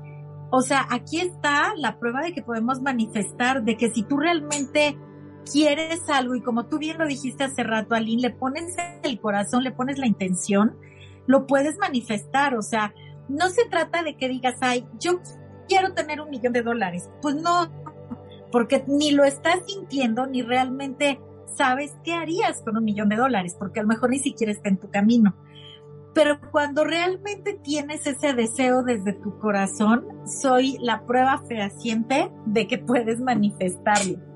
o 0.50 0.62
sea, 0.62 0.86
aquí 0.90 1.20
está 1.20 1.74
la 1.76 1.98
prueba 1.98 2.22
de 2.22 2.32
que 2.32 2.42
podemos 2.42 2.80
manifestar, 2.80 3.62
de 3.62 3.76
que 3.76 3.90
si 3.90 4.02
tú 4.02 4.16
realmente 4.16 4.96
quieres 5.52 6.08
algo 6.08 6.34
y 6.34 6.40
como 6.40 6.66
tú 6.66 6.78
bien 6.78 6.98
lo 6.98 7.06
dijiste 7.06 7.44
hace 7.44 7.62
rato, 7.62 7.94
Aline, 7.94 8.22
le 8.22 8.30
pones 8.30 8.76
el 9.02 9.20
corazón, 9.20 9.64
le 9.64 9.72
pones 9.72 9.98
la 9.98 10.06
intención, 10.06 10.76
lo 11.26 11.46
puedes 11.46 11.78
manifestar. 11.78 12.56
O 12.56 12.62
sea, 12.62 12.94
no 13.28 13.48
se 13.50 13.66
trata 13.66 14.02
de 14.02 14.16
que 14.16 14.28
digas, 14.28 14.56
ay, 14.60 14.86
yo 14.98 15.20
quiero 15.68 15.94
tener 15.94 16.20
un 16.20 16.30
millón 16.30 16.52
de 16.52 16.62
dólares. 16.62 17.08
Pues 17.20 17.36
no, 17.36 17.70
porque 18.50 18.84
ni 18.86 19.12
lo 19.12 19.24
estás 19.24 19.60
sintiendo, 19.66 20.26
ni 20.26 20.42
realmente 20.42 21.20
sabes 21.56 21.96
qué 22.04 22.14
harías 22.14 22.62
con 22.62 22.76
un 22.76 22.84
millón 22.84 23.08
de 23.08 23.16
dólares, 23.16 23.56
porque 23.58 23.80
a 23.80 23.82
lo 23.82 23.88
mejor 23.88 24.10
ni 24.10 24.18
siquiera 24.18 24.52
está 24.52 24.68
en 24.68 24.78
tu 24.78 24.90
camino. 24.90 25.34
Pero 26.14 26.40
cuando 26.50 26.84
realmente 26.84 27.54
tienes 27.62 28.06
ese 28.06 28.32
deseo 28.32 28.82
desde 28.82 29.12
tu 29.12 29.38
corazón, 29.38 30.06
soy 30.26 30.78
la 30.80 31.04
prueba 31.06 31.42
fehaciente 31.46 32.32
de 32.46 32.66
que 32.66 32.78
puedes 32.78 33.20
manifestarlo. 33.20 34.27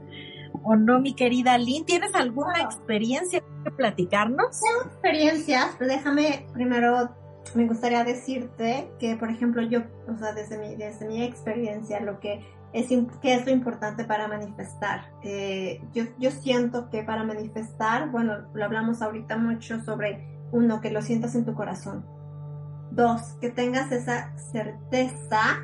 ¿O 0.64 0.76
no, 0.76 1.00
mi 1.00 1.14
querida 1.14 1.58
Lynn? 1.58 1.84
¿Tienes 1.84 2.14
alguna 2.14 2.60
experiencia 2.60 3.42
que 3.64 3.70
platicarnos? 3.70 4.60
Tengo 4.60 4.92
experiencias, 4.92 5.74
pero 5.78 5.90
déjame 5.90 6.46
primero, 6.52 7.10
me 7.54 7.66
gustaría 7.66 8.04
decirte 8.04 8.90
que, 8.98 9.16
por 9.16 9.30
ejemplo, 9.30 9.62
yo, 9.62 9.80
o 10.08 10.16
sea, 10.18 10.32
desde 10.32 10.58
mi, 10.58 10.76
desde 10.76 11.06
mi 11.06 11.22
experiencia, 11.22 12.00
lo 12.00 12.20
que 12.20 12.44
es, 12.72 12.88
que 13.20 13.34
es 13.34 13.44
lo 13.44 13.52
importante 13.52 14.04
para 14.04 14.28
manifestar. 14.28 15.12
Eh, 15.22 15.82
yo, 15.92 16.04
yo 16.18 16.30
siento 16.30 16.88
que 16.90 17.02
para 17.02 17.24
manifestar, 17.24 18.10
bueno, 18.10 18.48
lo 18.54 18.64
hablamos 18.64 19.02
ahorita 19.02 19.36
mucho 19.36 19.82
sobre, 19.82 20.26
uno, 20.52 20.80
que 20.80 20.90
lo 20.90 21.02
sientas 21.02 21.34
en 21.34 21.44
tu 21.44 21.54
corazón. 21.54 22.06
Dos, 22.90 23.22
que 23.40 23.50
tengas 23.50 23.90
esa 23.90 24.36
certeza 24.36 25.62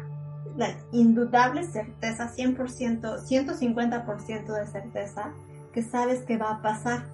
la 0.59 0.77
indudable 0.91 1.63
certeza, 1.63 2.35
100%, 2.35 3.21
150% 3.21 4.53
de 4.53 4.67
certeza, 4.67 5.33
que 5.73 5.83
sabes 5.83 6.25
que 6.25 6.37
va 6.37 6.51
a 6.51 6.63
pasar. 6.63 7.07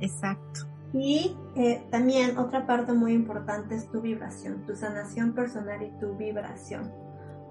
Exacto. 0.00 0.60
Y 0.94 1.36
eh, 1.56 1.86
también 1.90 2.38
otra 2.38 2.66
parte 2.66 2.94
muy 2.94 3.12
importante 3.12 3.74
es 3.74 3.90
tu 3.90 4.00
vibración, 4.00 4.64
tu 4.64 4.74
sanación 4.74 5.34
personal 5.34 5.82
y 5.82 5.90
tu 6.00 6.16
vibración. 6.16 6.90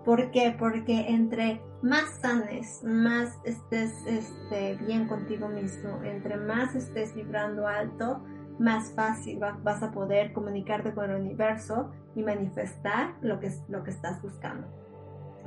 ¿Por 0.04 0.32
qué? 0.32 0.56
Porque 0.58 1.10
entre 1.10 1.62
más 1.84 2.20
sanes, 2.20 2.84
más 2.84 3.38
estés 3.44 3.94
este, 4.08 4.76
bien 4.78 5.08
contigo 5.08 5.48
mismo, 5.48 6.02
entre 6.04 6.38
más 6.38 6.74
estés 6.76 7.14
vibrando 7.14 7.68
alto, 7.68 8.24
más 8.58 8.92
fácil 8.94 9.40
vas 9.40 9.84
a 9.84 9.92
poder 9.92 10.34
comunicarte 10.34 10.92
con 10.94 11.12
el 11.12 11.22
universo 11.22 11.92
y 12.16 12.24
manifestar 12.24 13.14
lo 13.22 13.40
que, 13.40 13.52
lo 13.68 13.84
que 13.84 13.92
estás 13.92 14.20
buscando. 14.24 14.68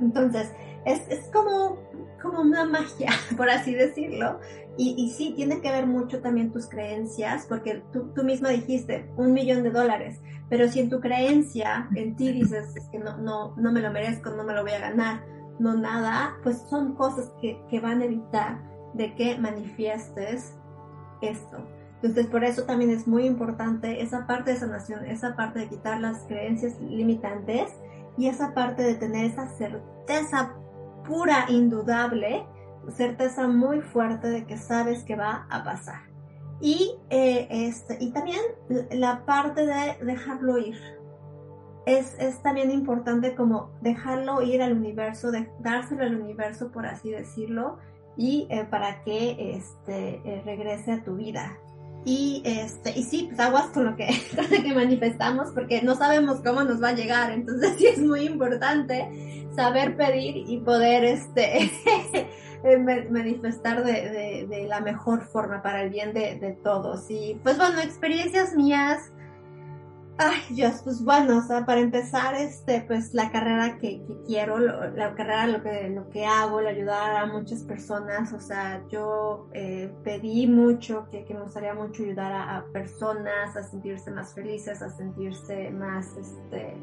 Entonces, 0.01 0.51
es, 0.85 1.07
es 1.09 1.29
como, 1.31 1.77
como 2.21 2.41
una 2.41 2.65
magia, 2.65 3.11
por 3.37 3.49
así 3.49 3.73
decirlo. 3.73 4.39
Y, 4.77 4.95
y, 4.97 5.11
sí, 5.11 5.33
tiene 5.35 5.61
que 5.61 5.71
ver 5.71 5.85
mucho 5.85 6.21
también 6.21 6.51
tus 6.51 6.67
creencias, 6.67 7.45
porque 7.47 7.83
tú, 7.91 8.11
tú 8.13 8.23
misma 8.23 8.49
dijiste 8.49 9.11
un 9.17 9.33
millón 9.33 9.63
de 9.63 9.69
dólares, 9.69 10.21
pero 10.49 10.67
si 10.69 10.79
en 10.79 10.89
tu 10.89 11.01
creencia, 11.01 11.89
en 11.95 12.15
ti 12.15 12.31
dices 12.31 12.73
que 12.91 12.99
no, 12.99 13.17
no, 13.17 13.53
no 13.57 13.71
me 13.71 13.81
lo 13.81 13.91
merezco, 13.91 14.31
no 14.31 14.43
me 14.43 14.53
lo 14.53 14.63
voy 14.63 14.71
a 14.71 14.79
ganar, 14.79 15.23
no 15.59 15.75
nada, 15.75 16.37
pues 16.41 16.57
son 16.69 16.95
cosas 16.95 17.31
que, 17.41 17.61
que 17.69 17.79
van 17.79 18.01
a 18.01 18.05
evitar 18.05 18.61
de 18.93 19.13
que 19.15 19.37
manifiestes 19.37 20.55
esto. 21.21 21.57
Entonces, 21.95 22.27
por 22.27 22.43
eso 22.43 22.63
también 22.63 22.89
es 22.89 23.07
muy 23.07 23.25
importante 23.25 24.01
esa 24.01 24.25
parte 24.25 24.51
de 24.51 24.57
sanación, 24.57 25.05
esa 25.05 25.35
parte 25.35 25.59
de 25.59 25.69
quitar 25.69 25.99
las 25.99 26.23
creencias 26.23 26.79
limitantes 26.81 27.71
y 28.17 28.27
esa 28.27 28.53
parte 28.53 28.83
de 28.83 28.95
tener 28.95 29.25
esa 29.25 29.47
certeza 29.47 30.53
pura, 31.07 31.45
indudable, 31.49 32.45
certeza 32.89 33.47
muy 33.47 33.81
fuerte 33.81 34.29
de 34.29 34.45
que 34.45 34.57
sabes 34.57 35.03
que 35.03 35.15
va 35.15 35.47
a 35.49 35.63
pasar. 35.63 36.01
Y, 36.59 36.95
eh, 37.09 37.47
este, 37.49 37.97
y 37.99 38.11
también 38.11 38.39
la 38.91 39.25
parte 39.25 39.65
de 39.65 39.97
dejarlo 40.05 40.57
ir. 40.57 40.77
Es, 41.87 42.15
es, 42.19 42.41
también 42.43 42.69
importante 42.69 43.33
como 43.35 43.71
dejarlo 43.81 44.43
ir 44.43 44.61
al 44.61 44.73
universo, 44.73 45.31
de, 45.31 45.49
dárselo 45.59 46.03
al 46.03 46.21
universo, 46.21 46.71
por 46.71 46.85
así 46.85 47.09
decirlo, 47.09 47.79
y 48.15 48.47
eh, 48.51 48.65
para 48.69 49.03
que 49.03 49.55
este, 49.55 50.21
eh, 50.23 50.43
regrese 50.45 50.91
a 50.91 51.03
tu 51.03 51.15
vida. 51.15 51.57
Y, 52.03 52.41
este, 52.45 52.97
y 52.97 53.03
sí, 53.03 53.25
pues 53.27 53.39
aguas 53.39 53.67
con 53.67 53.85
lo, 53.85 53.95
que, 53.95 54.07
con 54.35 54.45
lo 54.45 54.63
que 54.63 54.73
manifestamos 54.73 55.51
porque 55.53 55.81
no 55.81 55.95
sabemos 55.95 56.41
cómo 56.41 56.63
nos 56.63 56.81
va 56.81 56.89
a 56.89 56.93
llegar. 56.93 57.31
Entonces 57.31 57.75
sí 57.77 57.87
es 57.87 57.99
muy 57.99 58.21
importante 58.21 59.47
saber 59.55 59.97
pedir 59.97 60.37
y 60.47 60.59
poder 60.59 61.03
este, 61.03 61.71
manifestar 63.09 63.83
de, 63.83 64.47
de, 64.47 64.65
la 64.67 64.79
mejor 64.79 65.23
forma 65.27 65.61
para 65.61 65.83
el 65.83 65.89
bien 65.89 66.13
de, 66.13 66.35
de 66.39 66.53
todos. 66.53 67.05
Y 67.09 67.39
pues 67.43 67.57
bueno, 67.57 67.79
experiencias 67.81 68.55
mías 68.55 69.11
Ay, 70.23 70.39
Dios, 70.51 70.81
pues 70.83 71.03
bueno, 71.03 71.39
o 71.39 71.41
sea, 71.41 71.65
para 71.65 71.81
empezar, 71.81 72.35
este, 72.35 72.81
pues 72.81 73.11
la 73.15 73.31
carrera 73.31 73.79
que, 73.79 74.03
quiero, 74.27 74.59
la 74.59 75.15
carrera, 75.15 75.47
lo 75.47 75.63
que, 75.63 75.89
lo 75.89 76.09
que 76.11 76.27
hago, 76.27 76.59
el 76.59 76.67
ayudar 76.67 77.15
a 77.15 77.25
muchas 77.25 77.63
personas, 77.63 78.31
o 78.31 78.39
sea, 78.39 78.83
yo 78.87 79.49
eh, 79.51 79.91
pedí 80.03 80.45
mucho, 80.45 81.07
que, 81.09 81.25
me 81.33 81.41
gustaría 81.41 81.73
mucho 81.73 82.03
ayudar 82.03 82.33
a, 82.33 82.65
personas 82.71 83.57
a 83.57 83.63
sentirse 83.63 84.11
más 84.11 84.35
felices, 84.35 84.83
a 84.83 84.91
sentirse 84.91 85.71
más, 85.71 86.15
este, 86.15 86.77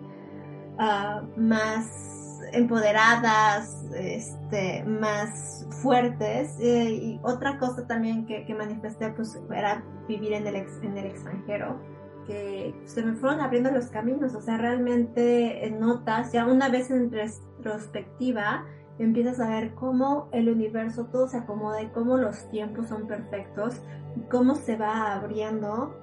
uh, 0.81 1.41
más 1.41 2.41
empoderadas, 2.53 3.85
este, 3.95 4.83
más 4.83 5.65
fuertes. 5.81 6.59
Eh, 6.59 6.91
y 6.91 7.21
otra 7.23 7.57
cosa 7.61 7.87
también 7.87 8.27
que, 8.27 8.45
que 8.45 8.55
manifesté, 8.57 9.11
pues, 9.11 9.41
era 9.55 9.85
vivir 10.09 10.33
en 10.33 10.45
el, 10.45 10.57
en 10.57 10.99
el 10.99 11.07
extranjero 11.07 11.98
que 12.29 12.75
se 12.85 13.03
me 13.03 13.15
fueron 13.15 13.41
abriendo 13.41 13.71
los 13.71 13.87
caminos, 13.87 14.35
o 14.35 14.41
sea, 14.41 14.59
realmente 14.59 15.75
notas, 15.81 16.31
ya 16.31 16.47
una 16.47 16.69
vez 16.69 16.91
en 16.91 17.11
retrospectiva, 17.11 18.67
empiezas 18.99 19.41
a 19.41 19.49
ver 19.49 19.75
cómo 19.75 20.29
el 20.33 20.49
universo 20.51 21.07
todo 21.07 21.27
se 21.27 21.39
acomoda 21.39 21.83
y 21.83 21.89
cómo 21.89 22.19
los 22.19 22.49
tiempos 22.51 22.89
son 22.89 23.07
perfectos 23.07 23.81
y 24.15 24.21
cómo 24.29 24.55
se 24.55 24.77
va 24.77 25.15
abriendo 25.15 25.97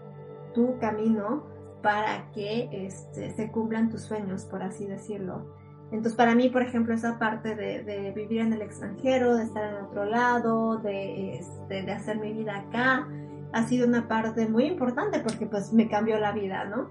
tu 0.53 0.79
camino 0.79 1.43
para 1.83 2.31
que 2.31 2.69
este, 2.71 3.29
se 3.29 3.51
cumplan 3.51 3.91
tus 3.91 4.01
sueños, 4.01 4.45
por 4.45 4.63
así 4.63 4.87
decirlo. 4.87 5.45
Entonces, 5.91 6.15
para 6.15 6.33
mí, 6.33 6.49
por 6.49 6.63
ejemplo, 6.63 6.95
esa 6.95 7.19
parte 7.19 7.55
de, 7.55 8.11
vivir 8.15 8.41
en 8.41 8.53
el 8.53 8.63
extranjero, 8.63 9.35
de 9.35 9.43
estar 9.43 9.71
en 9.71 9.85
otro 9.85 10.05
lado, 10.05 10.77
de, 10.77 11.35
este, 11.35 11.83
de 11.83 11.91
hacer 11.91 12.17
mi 12.17 12.33
vida 12.33 12.57
acá, 12.57 13.07
ha 13.55 13.63
sido 13.63 13.87
una 13.87 14.05
parte 14.09 14.49
muy 14.49 14.65
importante 14.65 15.21
porque 15.21 15.45
pues 15.45 15.71
me 15.71 15.87
cambió 15.87 16.19
la 16.19 16.33
vida, 16.33 16.65
¿no? 16.65 16.89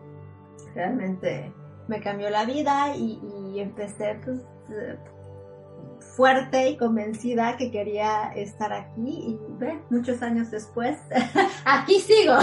Realmente 0.75 1.53
me 1.89 2.01
cambió 2.01 2.31
la 2.31 2.47
vida 2.47 2.97
y, 2.97 3.21
empecé 3.61 4.19
pues 4.25 4.41
fuerte 6.17 6.71
y 6.71 6.77
convencida 6.77 7.57
que 7.57 7.71
quería 7.71 8.33
estar 8.35 8.73
aquí 8.73 9.07
y 9.07 9.39
ve, 9.59 9.79
muchos 9.91 10.23
años 10.23 10.51
después, 10.51 10.99
aquí 11.65 12.01
sigo. 12.01 12.35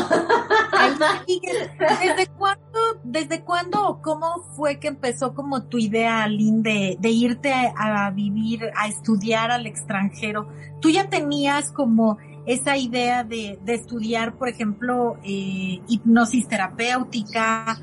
¿Desde 1.90 2.28
cuándo, 2.38 2.80
desde 3.04 3.44
cuándo 3.44 3.88
o 3.88 4.02
cómo 4.02 4.44
fue 4.56 4.80
que 4.80 4.88
empezó 4.88 5.34
como 5.34 5.64
tu 5.64 5.80
idea, 5.80 6.28
Lynn, 6.28 6.62
de, 6.62 6.98
de 7.00 7.10
irte 7.10 7.54
a 7.54 8.10
vivir, 8.12 8.70
a 8.76 8.88
estudiar 8.88 9.50
al 9.52 9.66
extranjero? 9.66 10.48
¿Tú 10.80 10.90
ya 10.90 11.10
tenías 11.10 11.72
como 11.72 12.18
esa 12.46 12.78
idea 12.78 13.24
de, 13.24 13.60
de 13.64 13.74
estudiar, 13.74 14.38
por 14.38 14.50
ejemplo, 14.50 15.18
eh, 15.24 15.82
hipnosis 15.88 16.48
terapéutica 16.48 17.80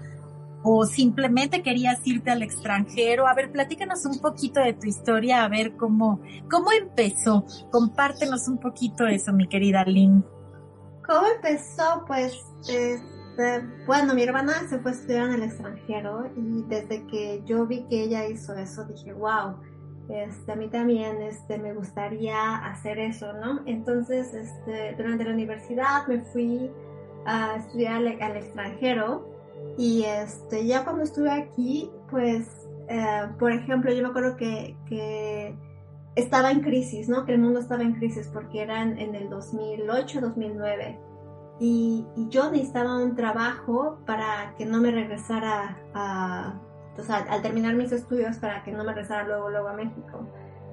o 0.62 0.84
simplemente 0.84 1.62
querías 1.62 2.04
irte 2.04 2.30
al 2.30 2.42
extranjero. 2.42 3.26
A 3.26 3.34
ver, 3.34 3.52
platícanos 3.52 4.04
un 4.06 4.18
poquito 4.20 4.60
de 4.60 4.74
tu 4.74 4.86
historia, 4.86 5.44
a 5.44 5.48
ver 5.48 5.76
cómo, 5.76 6.20
cómo 6.50 6.72
empezó. 6.72 7.44
Compártenos 7.70 8.48
un 8.48 8.58
poquito 8.58 9.06
eso, 9.06 9.32
mi 9.32 9.48
querida 9.48 9.84
Lynn. 9.84 10.24
¿Cómo 11.06 11.26
empezó? 11.36 12.04
Pues, 12.06 12.34
este, 12.68 13.64
bueno, 13.86 14.14
mi 14.14 14.24
hermana 14.24 14.68
se 14.68 14.78
fue 14.80 14.90
a 14.90 14.94
estudiar 14.94 15.28
en 15.28 15.34
el 15.34 15.42
extranjero 15.44 16.30
y 16.36 16.64
desde 16.68 17.06
que 17.06 17.42
yo 17.46 17.66
vi 17.66 17.84
que 17.84 18.02
ella 18.02 18.26
hizo 18.26 18.54
eso, 18.54 18.84
dije, 18.84 19.12
wow, 19.12 19.56
este, 20.08 20.52
a 20.52 20.56
mí 20.56 20.68
también 20.68 21.20
este, 21.20 21.58
me 21.58 21.74
gustaría 21.74 22.56
hacer 22.56 22.98
eso, 22.98 23.32
¿no? 23.34 23.60
Entonces, 23.66 24.32
este, 24.32 24.94
durante 24.96 25.24
la 25.24 25.32
universidad 25.32 26.06
me 26.06 26.22
fui 26.22 26.70
a 27.26 27.56
estudiar 27.56 27.96
al, 27.96 28.36
extranjero 28.36 29.28
y 29.76 30.04
este, 30.04 30.66
ya 30.66 30.84
cuando 30.84 31.02
estuve 31.02 31.30
aquí, 31.30 31.90
pues, 32.10 32.68
eh, 32.88 33.28
por 33.38 33.52
ejemplo, 33.52 33.92
yo 33.92 34.02
me 34.02 34.08
acuerdo 34.08 34.36
que, 34.36 34.76
que, 34.88 35.54
estaba 36.16 36.50
en 36.50 36.62
crisis, 36.62 37.08
¿no? 37.08 37.24
Que 37.24 37.34
el 37.34 37.38
mundo 37.38 37.60
estaba 37.60 37.82
en 37.82 37.94
crisis 37.94 38.28
porque 38.32 38.62
eran 38.62 38.98
en 38.98 39.14
el 39.14 39.30
2008, 39.30 40.20
2009. 40.20 40.98
Y, 41.60 42.06
y 42.16 42.28
yo 42.28 42.50
necesitaba 42.50 42.96
un 42.96 43.14
trabajo 43.14 43.98
para 44.04 44.54
que 44.56 44.66
no 44.66 44.80
me 44.80 44.90
regresara 44.90 45.78
a, 45.94 46.60
al 47.08 47.42
terminar 47.42 47.74
mis 47.74 47.92
estudios 47.92 48.36
para 48.38 48.62
que 48.64 48.72
no 48.72 48.84
me 48.84 48.92
regresara 48.92 49.26
luego, 49.26 49.50
luego 49.50 49.68
a 49.68 49.74
México. 49.74 50.26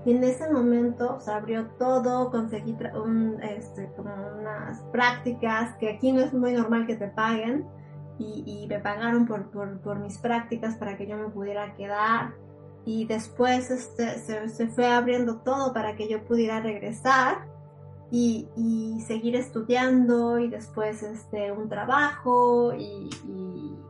Y 0.05 0.11
en 0.11 0.23
ese 0.23 0.49
momento 0.51 1.19
se 1.19 1.31
abrió 1.31 1.65
todo, 1.79 2.29
conseguí 2.29 2.77
un, 2.93 3.41
este, 3.41 3.91
como 3.95 4.13
unas 4.39 4.79
prácticas 4.91 5.75
que 5.77 5.89
aquí 5.89 6.11
no 6.11 6.21
es 6.21 6.31
muy 6.31 6.53
normal 6.53 6.85
que 6.85 6.95
te 6.95 7.07
paguen 7.07 7.65
y, 8.19 8.67
me 8.69 8.79
pagaron 8.79 9.25
por, 9.25 9.99
mis 9.99 10.17
prácticas 10.19 10.75
para 10.75 10.95
que 10.95 11.07
yo 11.07 11.17
me 11.17 11.29
pudiera 11.29 11.73
quedar 11.73 12.33
y 12.85 13.05
después 13.07 13.71
este, 13.71 14.19
se, 14.47 14.67
fue 14.67 14.87
abriendo 14.87 15.37
todo 15.37 15.73
para 15.73 15.95
que 15.95 16.07
yo 16.07 16.23
pudiera 16.23 16.61
regresar 16.61 17.47
y, 18.11 18.47
seguir 19.07 19.35
estudiando 19.35 20.37
y 20.37 20.49
después 20.49 21.01
este, 21.01 21.51
un 21.51 21.67
trabajo 21.67 22.73
y 22.75 23.09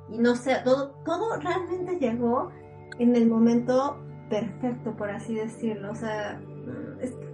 no 0.10 0.36
sé, 0.36 0.58
todo, 0.64 0.92
todo 1.06 1.40
realmente 1.40 1.98
llegó 2.00 2.52
en 3.00 3.16
el 3.16 3.28
momento 3.28 3.98
perfecto, 4.30 4.96
por 4.96 5.10
así 5.10 5.36
decirlo. 5.36 5.92
O 5.92 5.96
sea, 5.96 6.40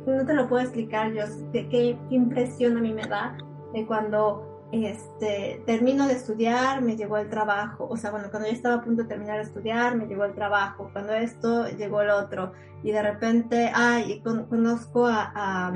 no 0.06 0.26
te 0.26 0.34
lo 0.34 0.48
puedo 0.48 0.64
explicar 0.64 1.14
yo, 1.14 1.24
qué, 1.52 1.68
qué, 1.70 1.98
impresión 2.10 2.78
a 2.78 2.82
mí 2.82 2.94
me 2.94 3.08
da 3.08 3.38
de 3.74 3.86
cuando 3.86 4.68
este, 4.72 5.62
termino 5.66 6.08
de 6.08 6.14
estudiar, 6.14 6.82
me 6.82 6.96
llegó 6.96 7.18
el 7.18 7.30
trabajo. 7.30 7.88
O 7.90 7.98
sea, 7.98 8.12
bueno, 8.12 8.28
cuando 8.32 8.48
yo 8.48 8.56
estaba 8.56 8.76
a 8.76 8.82
punto 8.82 9.04
de 9.04 9.10
terminar 9.10 9.38
de 9.38 9.44
estudiar, 9.44 9.96
me 9.96 10.08
llegó 10.08 10.26
el 10.26 10.34
trabajo. 10.34 10.90
Cuando 10.92 11.14
esto, 11.14 11.68
llegó 11.70 12.02
el 12.02 12.10
otro. 12.10 12.54
Y 12.84 12.92
de 12.92 13.02
repente, 13.02 13.72
ay, 13.74 14.22
conozco 14.22 15.06
a, 15.06 15.32
a, 15.36 15.74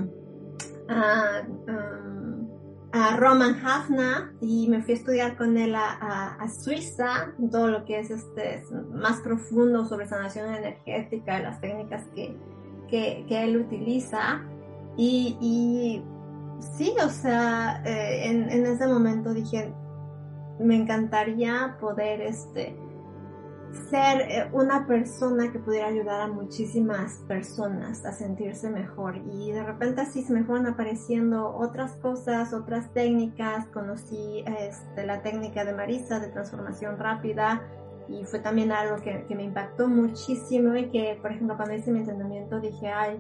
a 0.90 1.42
a 1.68 2.15
Roman 3.18 3.56
Hafna 3.66 4.34
y 4.40 4.70
me 4.70 4.82
fui 4.82 4.94
a 4.94 4.98
estudiar 4.98 5.38
con 5.38 5.58
él 5.58 5.76
a, 5.76 6.38
a, 6.40 6.48
Suiza, 6.48 7.34
todo 7.52 7.68
lo 7.68 7.84
que 7.84 8.00
es 8.00 8.10
este 8.10 8.64
más 8.94 9.20
profundo 9.20 9.86
sobre 9.86 10.08
sanación 10.08 10.54
energética, 10.54 11.40
las 11.40 11.60
técnicas 11.60 12.06
que, 12.16 12.38
que, 12.90 13.26
que 13.28 13.44
él 13.44 13.58
utiliza. 13.58 14.42
Y, 14.96 15.38
y, 15.42 16.04
sí, 16.78 16.94
o 17.04 17.10
sea, 17.10 17.82
eh, 17.86 18.30
en, 18.30 18.50
en, 18.50 18.66
ese 18.66 18.88
momento 18.88 19.34
dije, 19.34 19.74
me 20.60 20.78
encantaría 20.78 21.78
poder 21.82 22.22
este, 22.22 22.78
ser 23.76 24.22
eh, 24.22 24.50
una 24.54 24.88
persona 24.88 25.52
que 25.52 25.60
pudiera 25.60 25.88
ayudar 25.88 26.22
a 26.22 26.28
muchísimas 26.28 27.18
personas 27.28 28.06
a 28.06 28.12
sentirse 28.12 28.70
mejor. 28.70 29.18
Y 29.18 29.52
de 29.52 29.64
repente 29.64 30.02
así 30.02 30.24
se 30.24 30.34
me 30.34 30.44
fueron 30.44 30.68
apareciendo 30.68 31.56
otras 31.56 31.96
cosas, 31.98 32.54
otras 32.54 32.92
técnicas, 32.94 33.68
conocí 33.68 34.44
este, 34.60 35.06
la 35.06 35.22
técnica 35.22 35.66
de 35.66 35.74
Marisa 35.74 36.20
de 36.20 36.28
transformación 36.28 36.98
rápida. 36.98 37.62
Y 38.08 38.24
fue 38.26 38.40
también 38.40 38.72
algo 38.72 38.98
que, 38.98 39.26
me 39.36 39.44
impactó 39.44 39.88
muchísimo 39.88 40.76
y 40.76 40.90
que 40.90 41.18
por 41.22 41.32
ejemplo 41.32 41.56
cuando 41.58 41.76
hice 41.76 41.92
mi 41.92 42.00
entrenamiento 42.00 42.60
dije, 42.60 42.88
ay, 42.88 43.20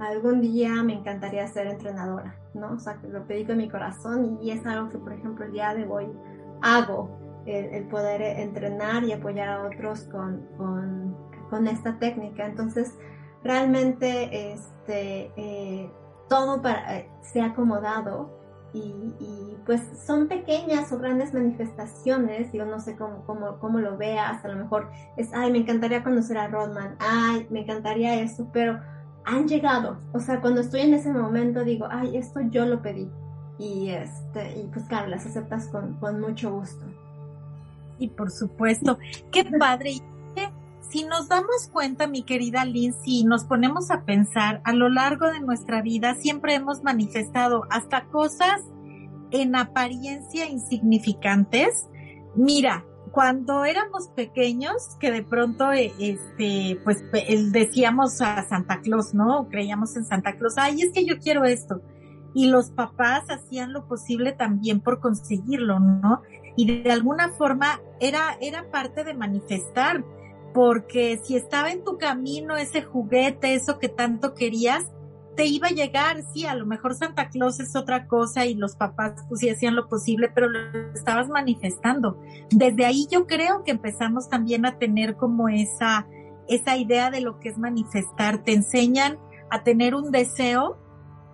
algún 0.00 0.40
día 0.40 0.82
me 0.82 0.94
encantaría 0.94 1.46
ser 1.46 1.66
entrenadora, 1.66 2.34
¿no? 2.54 2.72
O 2.72 2.78
sea, 2.78 2.94
que 2.94 3.08
lo 3.08 3.26
pedí 3.26 3.44
con 3.44 3.58
mi 3.58 3.68
corazón 3.68 4.38
y 4.42 4.50
es 4.50 4.64
algo 4.66 4.88
que 4.88 4.98
por 4.98 5.12
ejemplo 5.12 5.44
el 5.44 5.52
día 5.52 5.74
de 5.74 5.86
hoy 5.86 6.08
hago 6.62 7.23
el, 7.46 7.84
poder 7.84 8.22
entrenar 8.22 9.04
y 9.04 9.12
apoyar 9.12 9.48
a 9.48 9.62
otros 9.64 10.04
con, 10.04 10.46
con, 10.56 11.68
esta 11.68 12.00
técnica. 12.00 12.46
Entonces, 12.46 12.98
realmente 13.44 14.52
este, 14.52 15.30
eh, 15.36 15.88
todo 16.28 16.60
para, 16.60 16.98
eh, 16.98 17.08
se 17.22 17.40
ha 17.40 17.46
acomodado 17.46 18.44
y, 18.74 19.56
pues 19.64 19.80
son 20.04 20.26
pequeñas 20.26 20.92
o 20.92 20.98
grandes 20.98 21.32
manifestaciones, 21.32 22.52
yo 22.52 22.66
no 22.66 22.80
sé 22.80 22.96
cómo, 22.96 23.24
cómo, 23.24 23.58
cómo, 23.60 23.78
lo 23.78 23.96
veas, 23.96 24.44
a 24.44 24.48
lo 24.48 24.56
mejor 24.56 24.90
es, 25.16 25.32
ay, 25.32 25.52
me 25.52 25.58
encantaría 25.58 26.02
conocer 26.02 26.36
a 26.36 26.48
Rodman, 26.48 26.96
ay, 26.98 27.46
me 27.50 27.60
encantaría 27.60 28.20
eso, 28.20 28.50
pero 28.52 28.80
han 29.24 29.48
llegado, 29.48 29.98
o 30.12 30.18
sea, 30.18 30.40
cuando 30.40 30.60
estoy 30.60 30.82
en 30.82 30.92
ese 30.92 31.12
momento 31.12 31.64
digo, 31.64 31.86
ay, 31.88 32.16
esto 32.16 32.40
yo 32.42 32.66
lo 32.66 32.82
pedí 32.82 33.10
y, 33.58 33.90
este, 33.90 34.58
y 34.58 34.68
pues 34.72 34.84
claro, 34.86 35.06
las 35.06 35.24
aceptas 35.24 35.68
con 35.68 36.20
mucho 36.20 36.52
gusto. 36.52 36.84
Y 37.98 38.08
por 38.08 38.30
supuesto, 38.30 38.98
qué 39.30 39.44
padre. 39.44 40.00
Si 40.90 41.04
nos 41.04 41.28
damos 41.28 41.68
cuenta, 41.72 42.06
mi 42.06 42.22
querida 42.22 42.64
Lynn, 42.64 42.94
si 43.02 43.24
nos 43.24 43.44
ponemos 43.44 43.90
a 43.90 44.04
pensar 44.04 44.60
a 44.64 44.72
lo 44.72 44.88
largo 44.88 45.26
de 45.26 45.40
nuestra 45.40 45.82
vida, 45.82 46.14
siempre 46.14 46.54
hemos 46.54 46.84
manifestado 46.84 47.64
hasta 47.68 48.04
cosas 48.04 48.62
en 49.32 49.56
apariencia 49.56 50.46
insignificantes. 50.46 51.88
Mira, 52.36 52.84
cuando 53.10 53.64
éramos 53.64 54.08
pequeños, 54.08 54.96
que 55.00 55.10
de 55.10 55.22
pronto, 55.22 55.72
eh, 55.72 55.92
este, 55.98 56.80
pues 56.84 57.02
decíamos 57.52 58.20
a 58.20 58.42
Santa 58.42 58.80
Claus, 58.80 59.14
¿no? 59.14 59.48
Creíamos 59.48 59.96
en 59.96 60.04
Santa 60.04 60.36
Claus, 60.36 60.54
ay, 60.58 60.82
es 60.82 60.92
que 60.92 61.04
yo 61.04 61.18
quiero 61.18 61.44
esto. 61.44 61.80
Y 62.34 62.48
los 62.48 62.70
papás 62.70 63.24
hacían 63.30 63.72
lo 63.72 63.86
posible 63.86 64.32
también 64.32 64.80
por 64.80 65.00
conseguirlo, 65.00 65.78
¿no? 65.78 66.22
Y 66.56 66.82
de 66.82 66.92
alguna 66.92 67.32
forma 67.32 67.80
era, 68.00 68.36
era 68.40 68.70
parte 68.70 69.04
de 69.04 69.14
manifestar 69.14 70.04
porque 70.54 71.18
si 71.22 71.34
estaba 71.36 71.72
en 71.72 71.82
tu 71.82 71.98
camino 71.98 72.56
ese 72.56 72.82
juguete, 72.82 73.54
eso 73.54 73.78
que 73.78 73.88
tanto 73.88 74.34
querías, 74.34 74.84
te 75.34 75.46
iba 75.46 75.66
a 75.66 75.72
llegar, 75.72 76.22
sí, 76.32 76.46
a 76.46 76.54
lo 76.54 76.64
mejor 76.64 76.94
Santa 76.94 77.28
Claus 77.28 77.58
es 77.58 77.74
otra 77.74 78.06
cosa 78.06 78.46
y 78.46 78.54
los 78.54 78.76
papás 78.76 79.14
pues 79.28 79.40
sí 79.40 79.50
hacían 79.50 79.74
lo 79.74 79.88
posible, 79.88 80.30
pero 80.32 80.48
lo 80.48 80.92
estabas 80.92 81.28
manifestando. 81.28 82.20
Desde 82.50 82.86
ahí 82.86 83.08
yo 83.10 83.26
creo 83.26 83.64
que 83.64 83.72
empezamos 83.72 84.28
también 84.28 84.64
a 84.64 84.78
tener 84.78 85.16
como 85.16 85.48
esa, 85.48 86.06
esa 86.48 86.76
idea 86.76 87.10
de 87.10 87.20
lo 87.20 87.40
que 87.40 87.48
es 87.48 87.58
manifestar. 87.58 88.44
Te 88.44 88.52
enseñan 88.52 89.18
a 89.50 89.64
tener 89.64 89.96
un 89.96 90.12
deseo 90.12 90.78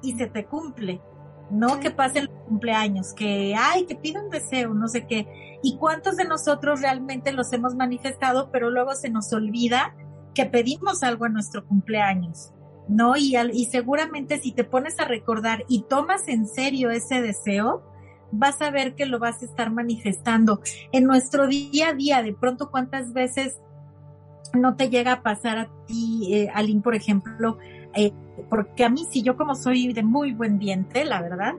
y 0.02 0.16
se 0.16 0.26
te 0.28 0.46
cumple. 0.46 1.02
No 1.50 1.80
que 1.80 1.90
pasen 1.90 2.26
los 2.26 2.44
cumpleaños, 2.46 3.12
que, 3.14 3.54
ay, 3.58 3.86
que 3.86 3.96
pida 3.96 4.22
un 4.22 4.30
deseo, 4.30 4.72
no 4.74 4.88
sé 4.88 5.06
qué. 5.06 5.58
¿Y 5.62 5.76
cuántos 5.76 6.16
de 6.16 6.24
nosotros 6.24 6.80
realmente 6.80 7.32
los 7.32 7.52
hemos 7.52 7.74
manifestado, 7.74 8.50
pero 8.50 8.70
luego 8.70 8.94
se 8.94 9.10
nos 9.10 9.32
olvida 9.32 9.94
que 10.34 10.46
pedimos 10.46 11.02
algo 11.02 11.26
en 11.26 11.34
nuestro 11.34 11.66
cumpleaños? 11.66 12.52
¿No? 12.88 13.16
Y, 13.16 13.36
y 13.36 13.66
seguramente 13.66 14.38
si 14.38 14.52
te 14.52 14.64
pones 14.64 14.98
a 14.98 15.04
recordar 15.04 15.64
y 15.68 15.82
tomas 15.82 16.28
en 16.28 16.46
serio 16.46 16.90
ese 16.90 17.20
deseo, 17.20 17.82
vas 18.32 18.60
a 18.62 18.70
ver 18.70 18.94
que 18.94 19.06
lo 19.06 19.18
vas 19.18 19.42
a 19.42 19.44
estar 19.44 19.70
manifestando. 19.70 20.60
En 20.92 21.04
nuestro 21.04 21.46
día 21.46 21.88
a 21.88 21.94
día, 21.94 22.22
de 22.22 22.32
pronto, 22.32 22.70
¿cuántas 22.70 23.12
veces 23.12 23.58
no 24.54 24.76
te 24.76 24.90
llega 24.90 25.12
a 25.12 25.22
pasar 25.22 25.58
a 25.58 25.68
ti, 25.86 26.30
eh, 26.32 26.80
por 26.82 26.94
ejemplo, 26.94 27.58
eh, 27.94 28.12
porque 28.48 28.84
a 28.84 28.88
mí 28.88 29.06
si 29.10 29.22
yo 29.22 29.36
como 29.36 29.54
soy 29.54 29.92
de 29.92 30.02
muy 30.02 30.32
buen 30.32 30.58
diente, 30.58 31.04
la 31.04 31.20
verdad, 31.20 31.54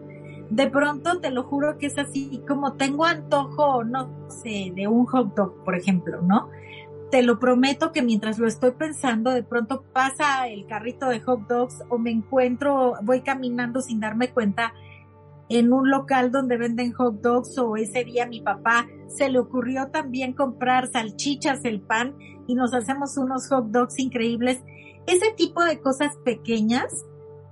de 0.50 0.70
pronto 0.70 1.20
te 1.20 1.32
lo 1.32 1.44
juro 1.44 1.78
que 1.78 1.88
es 1.88 1.98
así 1.98 2.42
como 2.48 2.74
tengo 2.74 3.06
antojo, 3.06 3.84
no 3.84 4.30
sé, 4.30 4.72
de 4.76 4.88
un 4.88 5.06
hot 5.06 5.34
dog, 5.36 5.64
por 5.64 5.76
ejemplo, 5.76 6.22
¿no? 6.22 6.50
Te 7.10 7.24
lo 7.24 7.40
prometo 7.40 7.92
que 7.92 8.02
mientras 8.02 8.40
lo 8.40 8.48
estoy 8.48 8.72
pensando, 8.72 9.32
de 9.32 9.44
pronto 9.44 9.84
pasa 9.94 10.48
el 10.48 10.66
carrito 10.66 11.08
de 11.08 11.20
hot 11.22 11.48
dogs 11.48 11.84
o 11.90 11.98
me 11.98 12.12
encuentro, 12.12 12.96
voy 13.04 13.22
caminando 13.22 13.82
sin 13.82 14.00
darme 14.00 14.32
cuenta 14.32 14.74
en 15.50 15.74
un 15.74 15.90
local 15.90 16.32
donde 16.32 16.58
venden 16.58 16.94
hot 16.94 17.22
dogs 17.22 17.58
o 17.58 17.76
ese 17.76 18.06
día 18.06 18.26
mi 18.26 18.42
papá 18.42 18.88
se 19.08 19.30
le 19.30 19.40
ocurrió 19.40 19.88
también 19.88 20.34
comprar 20.34 20.88
salchichas, 20.88 21.66
el 21.66 21.82
pan 21.82 22.16
y 22.48 22.56
nos 22.56 22.74
hacemos 22.74 23.18
unos 23.18 23.48
hot 23.50 23.68
dogs 23.68 24.00
increíbles 24.00 24.62
ese 25.12 25.32
tipo 25.36 25.64
de 25.64 25.80
cosas 25.80 26.16
pequeñas, 26.24 27.06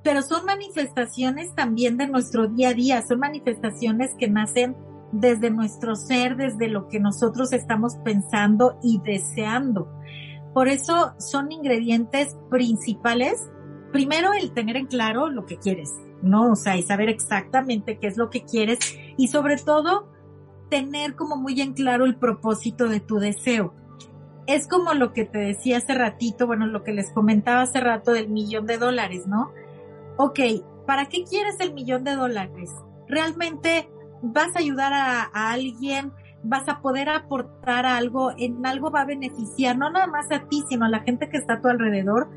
pero 0.04 0.22
son 0.22 0.46
manifestaciones 0.46 1.54
también 1.56 1.98
de 1.98 2.08
nuestro 2.08 2.48
día 2.48 2.70
a 2.70 2.74
día, 2.74 3.02
son 3.06 3.20
manifestaciones 3.20 4.12
que 4.18 4.30
nacen 4.30 4.76
desde 5.12 5.50
nuestro 5.50 5.96
ser, 5.96 6.38
desde 6.38 6.70
lo 6.70 6.88
que 6.88 7.00
nosotros 7.00 7.52
estamos 7.52 7.96
pensando 7.98 8.80
y 8.82 9.02
deseando. 9.04 9.92
Por 10.54 10.68
eso 10.68 11.14
son 11.18 11.52
ingredientes 11.52 12.38
principales. 12.50 13.50
Primero, 13.92 14.34
el 14.34 14.52
tener 14.54 14.78
en 14.78 14.88
claro 14.88 15.30
lo 15.30 15.46
que 15.46 15.58
quieres, 15.58 15.94
¿no? 16.22 16.52
O 16.52 16.56
sea, 16.56 16.78
y 16.78 16.84
saber 16.84 17.10
exactamente 17.10 17.98
qué 18.00 18.08
es 18.08 18.18
lo 18.18 18.30
que 18.30 18.44
quieres 18.44 18.80
y 19.18 19.28
sobre 19.28 19.58
todo 19.58 20.08
tener 20.70 21.16
como 21.16 21.36
muy 21.36 21.60
en 21.62 21.74
claro 21.74 22.06
el 22.06 22.16
propósito 22.16 22.88
de 22.88 23.00
tu 23.00 23.18
deseo 23.18 23.74
es 24.50 24.68
como 24.68 24.96
lo 24.96 25.14
que 25.14 25.26
te 25.26 25.38
decía 25.38 25.78
hace 25.78 25.94
ratito, 25.94 26.48
bueno, 26.48 26.66
lo 26.66 26.84
que 26.84 26.92
les 26.92 27.12
comentaba 27.12 27.62
hace 27.62 27.80
rato 27.80 28.14
del 28.14 28.30
millón 28.30 28.66
de 28.66 28.80
dólares, 28.80 29.28
¿no? 29.28 29.52
Ok, 30.18 30.40
¿para 30.88 31.06
qué 31.06 31.24
quieres 31.24 31.60
el 31.60 31.72
millón 31.72 32.04
de 32.04 32.16
dólares? 32.16 32.72
¿Realmente 33.08 33.88
vas 34.24 34.56
a 34.56 34.60
ayudar 34.60 34.92
a, 34.92 35.52
alguien? 35.52 36.14
¿Vas 36.42 36.68
a 36.68 36.82
poder 36.82 37.10
aportar 37.10 37.86
algo? 37.86 38.32
¿En 38.40 38.66
algo 38.66 38.90
va 38.90 39.02
a 39.02 39.06
beneficiar? 39.06 39.78
No 39.78 39.92
nada 39.92 40.08
más 40.08 40.26
a 40.32 40.48
ti, 40.48 40.64
sino 40.68 40.86
a 40.86 40.90
la 40.90 41.02
gente 41.02 41.30
que 41.30 41.38
está 41.38 41.56
a 41.56 41.62
tu 41.62 41.68
alrededor. 41.68 42.28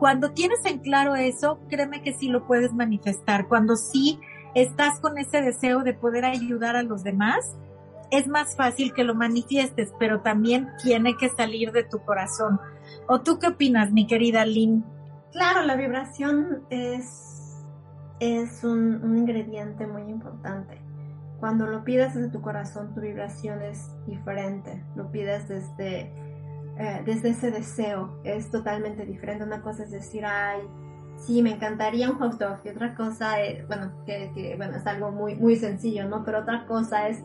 Cuando 0.00 0.32
tienes 0.32 0.58
en 0.64 0.80
claro 0.80 1.14
eso, 1.14 1.60
créeme 1.68 2.02
que 2.02 2.12
sí 2.12 2.26
lo 2.26 2.44
puedes 2.44 2.72
manifestar. 2.72 3.46
Cuando 3.46 3.76
sí 3.76 4.18
estás 4.56 4.98
con 4.98 5.16
ese 5.16 5.40
deseo 5.42 5.84
de 5.84 5.94
poder 5.94 6.24
ayudar 6.24 6.74
a 6.74 6.82
los 6.82 7.04
demás, 7.04 7.56
es 8.12 8.28
más 8.28 8.54
fácil 8.56 8.92
que 8.92 9.04
lo 9.04 9.14
manifiestes, 9.14 9.92
pero 9.98 10.20
también 10.20 10.68
tiene 10.82 11.16
que 11.16 11.30
salir 11.30 11.72
de 11.72 11.82
tu 11.82 11.98
corazón. 12.00 12.60
¿O 13.08 13.22
tú 13.22 13.38
qué 13.38 13.48
opinas, 13.48 13.90
mi 13.90 14.06
querida 14.06 14.44
Lynn? 14.44 14.84
Claro, 15.32 15.62
la 15.62 15.76
vibración 15.76 16.62
es, 16.68 17.64
es 18.20 18.62
un, 18.64 19.16
ingrediente 19.16 19.86
muy 19.86 20.02
importante. 20.02 20.78
Cuando 21.40 21.66
lo 21.66 21.84
pides 21.84 22.14
desde 22.14 22.28
tu 22.28 22.42
corazón, 22.42 22.94
tu 22.94 23.00
vibración 23.00 23.62
es 23.62 23.90
diferente. 24.06 24.84
Lo 24.94 25.10
pides 25.10 25.48
desde, 25.48 26.12
eh, 26.78 27.02
desde 27.06 27.30
ese 27.30 27.50
deseo, 27.50 28.20
es 28.24 28.50
totalmente 28.50 29.06
diferente. 29.06 29.42
Una 29.42 29.62
cosa 29.62 29.84
es 29.84 29.90
decir, 29.90 30.26
ay, 30.26 30.60
sí, 31.16 31.42
me 31.42 31.52
encantaría 31.52 32.10
un 32.10 32.18
hot 32.18 32.38
dog. 32.38 32.58
Y 32.62 32.68
otra 32.68 32.94
cosa 32.94 33.40
es, 33.40 33.66
bueno, 33.66 33.90
que, 34.04 34.52
bueno, 34.58 34.76
es 34.76 34.86
algo 34.86 35.10
muy, 35.10 35.34
muy 35.34 35.56
sencillo, 35.56 36.06
¿no? 36.06 36.24
Pero 36.24 36.40
otra 36.40 36.66
cosa 36.66 37.08
es 37.08 37.24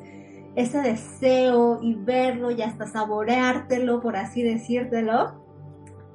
ese 0.57 0.81
deseo 0.81 1.79
y 1.83 1.93
verlo 1.93 2.49
y 2.49 2.63
hasta 2.63 2.87
saboreártelo, 2.87 4.01
por 4.01 4.17
así 4.17 4.41
decírtelo, 4.41 5.45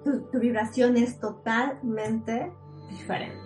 tu, 0.05 0.41
vibración 0.41 0.97
es 0.97 1.21
totalmente 1.21 2.53
diferente. 2.91 3.39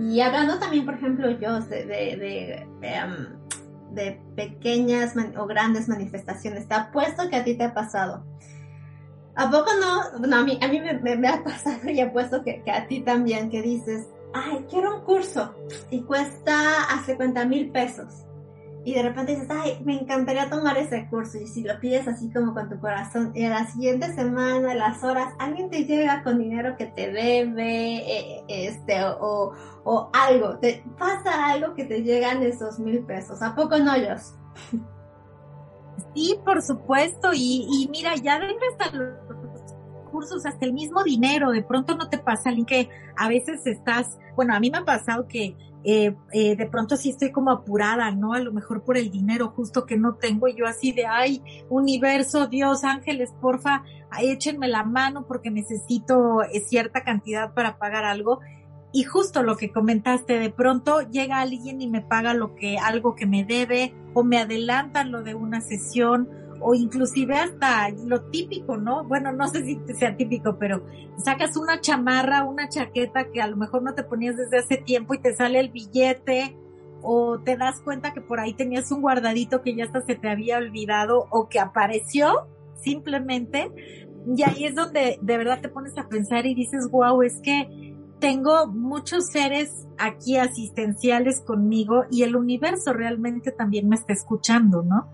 Y 0.00 0.20
hablando 0.20 0.58
también, 0.58 0.84
por 0.84 0.94
ejemplo, 0.94 1.30
yo 1.30 1.60
de, 1.60 1.86
de, 1.86 2.16
de, 2.16 2.68
em, 2.82 4.16
pequeñas 4.34 5.14
o 5.38 5.46
grandes 5.46 5.88
manifestaciones, 5.88 6.66
te 6.66 6.74
apuesto 6.74 7.30
que 7.30 7.36
a 7.36 7.44
ti 7.44 7.56
te 7.56 7.62
ha 7.62 7.72
pasado. 7.72 8.24
¿A 9.36 9.48
poco 9.48 9.70
no? 9.80 10.26
No, 10.26 10.38
a 10.38 10.42
mí, 10.42 10.58
a 10.60 10.66
mí 10.66 10.80
me, 10.80 11.28
ha 11.28 11.44
pasado 11.44 11.88
y 11.88 12.00
apuesto 12.00 12.42
que, 12.42 12.64
que 12.64 12.72
a 12.72 12.88
ti 12.88 12.98
también, 12.98 13.48
que 13.48 13.62
dices, 13.62 14.08
ay, 14.34 14.66
quiero 14.68 14.96
un 14.96 15.02
curso 15.02 15.54
y 15.88 16.02
cuesta 16.02 16.82
hace 16.90 17.16
cuenta 17.16 17.44
mil 17.44 17.70
pesos 17.70 18.25
y 18.86 18.94
de 18.94 19.02
repente 19.02 19.32
dices, 19.32 19.48
ay, 19.50 19.82
me 19.84 20.00
encantaría 20.00 20.48
tomar 20.48 20.78
ese 20.78 21.08
curso. 21.10 21.38
Y 21.38 21.48
si 21.48 21.64
lo 21.64 21.80
pides 21.80 22.06
así 22.06 22.30
como 22.30 22.54
con 22.54 22.68
tu 22.68 22.78
corazón, 22.78 23.32
y 23.34 23.44
a 23.44 23.50
la 23.50 23.66
siguiente 23.66 24.14
semana, 24.14 24.76
las 24.76 25.02
horas, 25.02 25.34
alguien 25.40 25.70
te 25.70 25.86
llega 25.86 26.22
con 26.22 26.38
dinero 26.38 26.76
que 26.76 26.86
te 26.86 27.10
debe, 27.10 27.96
eh, 27.96 28.44
este, 28.46 29.02
o, 29.02 29.52
o, 29.82 30.10
algo, 30.12 30.58
te 30.60 30.84
pasa 30.96 31.50
algo 31.50 31.74
que 31.74 31.84
te 31.84 32.04
llegan 32.04 32.44
esos 32.44 32.78
mil 32.78 33.00
pesos. 33.00 33.42
¿A 33.42 33.56
poco 33.56 33.76
no, 33.78 33.92
ellos? 33.92 34.34
Sí, 36.14 36.38
por 36.44 36.62
supuesto. 36.62 37.32
Y, 37.34 37.66
y 37.68 37.88
mira, 37.88 38.14
ya 38.14 38.38
venga 38.38 38.62
hasta 38.70 38.96
los 38.96 39.14
cursos, 40.12 40.46
hasta 40.46 40.64
el 40.64 40.72
mismo 40.72 41.02
dinero. 41.02 41.50
De 41.50 41.64
pronto 41.64 41.96
no 41.96 42.08
te 42.08 42.18
pasa, 42.18 42.50
alguien 42.50 42.66
que 42.66 42.88
a 43.16 43.28
veces 43.28 43.66
estás, 43.66 44.16
bueno, 44.36 44.54
a 44.54 44.60
mí 44.60 44.70
me 44.70 44.78
ha 44.78 44.84
pasado 44.84 45.26
que 45.26 45.56
eh, 45.88 46.16
eh, 46.32 46.56
de 46.56 46.66
pronto 46.66 46.96
sí 46.96 47.10
estoy 47.10 47.30
como 47.30 47.52
apurada, 47.52 48.10
¿no? 48.10 48.32
A 48.32 48.40
lo 48.40 48.52
mejor 48.52 48.82
por 48.82 48.98
el 48.98 49.08
dinero 49.08 49.52
justo 49.54 49.86
que 49.86 49.96
no 49.96 50.16
tengo 50.16 50.48
yo 50.48 50.66
así 50.66 50.90
de, 50.90 51.06
ay, 51.06 51.44
universo, 51.68 52.48
Dios, 52.48 52.82
ángeles, 52.82 53.32
porfa, 53.40 53.84
échenme 54.20 54.66
la 54.66 54.82
mano 54.82 55.28
porque 55.28 55.48
necesito 55.48 56.42
eh, 56.42 56.58
cierta 56.58 57.04
cantidad 57.04 57.54
para 57.54 57.78
pagar 57.78 58.04
algo. 58.04 58.40
Y 58.92 59.04
justo 59.04 59.44
lo 59.44 59.56
que 59.56 59.70
comentaste, 59.70 60.40
de 60.40 60.50
pronto 60.50 61.02
llega 61.02 61.40
alguien 61.40 61.80
y 61.80 61.86
me 61.86 62.00
paga 62.00 62.34
lo 62.34 62.56
que, 62.56 62.78
algo 62.78 63.14
que 63.14 63.26
me 63.26 63.44
debe, 63.44 63.94
o 64.12 64.24
me 64.24 64.38
adelantan 64.38 65.12
lo 65.12 65.22
de 65.22 65.36
una 65.36 65.60
sesión, 65.60 66.28
o 66.60 66.74
inclusive 66.74 67.36
hasta 67.36 67.90
lo 67.90 68.22
típico, 68.24 68.76
¿no? 68.76 69.04
Bueno, 69.04 69.32
no 69.32 69.48
sé 69.48 69.64
si 69.64 69.78
sea 69.98 70.16
típico, 70.16 70.56
pero 70.58 70.84
sacas 71.16 71.56
una 71.56 71.80
chamarra, 71.80 72.44
una 72.44 72.68
chaqueta 72.68 73.30
que 73.32 73.40
a 73.40 73.46
lo 73.46 73.56
mejor 73.56 73.82
no 73.82 73.94
te 73.94 74.02
ponías 74.02 74.36
desde 74.36 74.58
hace 74.58 74.76
tiempo 74.76 75.14
y 75.14 75.18
te 75.18 75.34
sale 75.34 75.60
el 75.60 75.70
billete 75.70 76.56
o 77.02 77.38
te 77.40 77.56
das 77.56 77.80
cuenta 77.80 78.12
que 78.12 78.20
por 78.20 78.40
ahí 78.40 78.54
tenías 78.54 78.90
un 78.90 79.00
guardadito 79.00 79.62
que 79.62 79.74
ya 79.76 79.84
hasta 79.84 80.00
se 80.00 80.14
te 80.14 80.28
había 80.28 80.58
olvidado 80.58 81.26
o 81.30 81.48
que 81.48 81.60
apareció 81.60 82.48
simplemente 82.82 83.70
y 84.34 84.42
ahí 84.42 84.64
es 84.64 84.74
donde 84.74 85.18
de 85.20 85.38
verdad 85.38 85.60
te 85.60 85.68
pones 85.68 85.96
a 85.98 86.08
pensar 86.08 86.46
y 86.46 86.54
dices, 86.54 86.88
wow, 86.90 87.22
es 87.22 87.40
que 87.42 87.94
tengo 88.18 88.66
muchos 88.66 89.26
seres 89.26 89.86
aquí 89.98 90.36
asistenciales 90.36 91.42
conmigo 91.42 92.04
y 92.10 92.22
el 92.22 92.34
universo 92.34 92.92
realmente 92.92 93.52
también 93.52 93.88
me 93.88 93.96
está 93.96 94.12
escuchando, 94.12 94.82
¿no? 94.82 95.08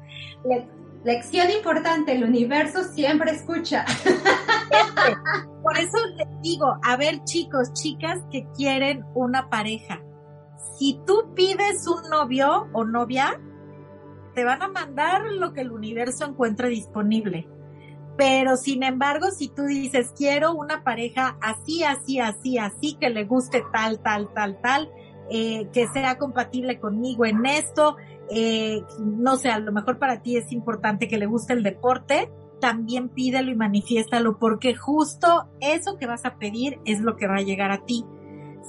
Lección 1.05 1.51
importante, 1.51 2.13
el 2.13 2.25
universo 2.25 2.85
siempre 2.85 3.33
escucha. 3.33 3.85
Por 5.63 5.79
eso 5.79 5.99
les 6.17 6.29
digo, 6.43 6.77
a 6.83 6.97
ver 6.97 7.23
chicos, 7.25 7.73
chicas 7.73 8.21
que 8.31 8.47
quieren 8.57 9.05
una 9.15 9.49
pareja, 9.49 10.03
si 10.79 11.01
tú 11.07 11.33
pides 11.35 11.87
un 11.87 12.09
novio 12.11 12.69
o 12.73 12.85
novia, 12.85 13.41
te 14.35 14.45
van 14.45 14.63
a 14.63 14.69
mandar 14.69 15.23
lo 15.31 15.53
que 15.53 15.61
el 15.61 15.73
universo 15.73 16.25
encuentre 16.25 16.69
disponible. 16.69 17.49
Pero 18.17 18.57
sin 18.57 18.83
embargo, 18.83 19.31
si 19.31 19.49
tú 19.49 19.65
dices, 19.65 20.13
quiero 20.17 20.53
una 20.55 20.85
pareja 20.85 21.37
así, 21.41 21.83
así, 21.83 22.19
así, 22.19 22.59
así, 22.59 22.97
que 23.01 23.11
le 23.11 23.25
guste 23.25 23.63
tal, 23.73 24.01
tal, 24.01 24.33
tal, 24.35 24.61
tal, 24.61 24.91
eh, 25.31 25.69
que 25.73 25.87
sea 25.89 26.19
compatible 26.19 26.79
conmigo 26.79 27.25
en 27.25 27.47
esto, 27.47 27.97
eh, 28.31 28.83
no 28.99 29.37
sé, 29.37 29.51
a 29.51 29.59
lo 29.59 29.73
mejor 29.73 29.99
para 29.99 30.23
ti 30.23 30.37
es 30.37 30.53
importante 30.53 31.09
que 31.09 31.19
le 31.19 31.27
guste 31.27 31.53
el 31.53 31.63
deporte, 31.63 32.31
también 32.61 33.09
pídelo 33.09 33.51
y 33.51 33.57
manifiéstalo, 33.57 34.39
porque 34.39 34.75
justo 34.75 35.49
eso 35.61 35.97
que 35.99 36.07
vas 36.07 36.25
a 36.25 36.37
pedir 36.37 36.81
es 36.85 37.01
lo 37.01 37.17
que 37.17 37.27
va 37.27 37.37
a 37.37 37.43
llegar 37.43 37.73
a 37.73 37.85
ti. 37.85 38.05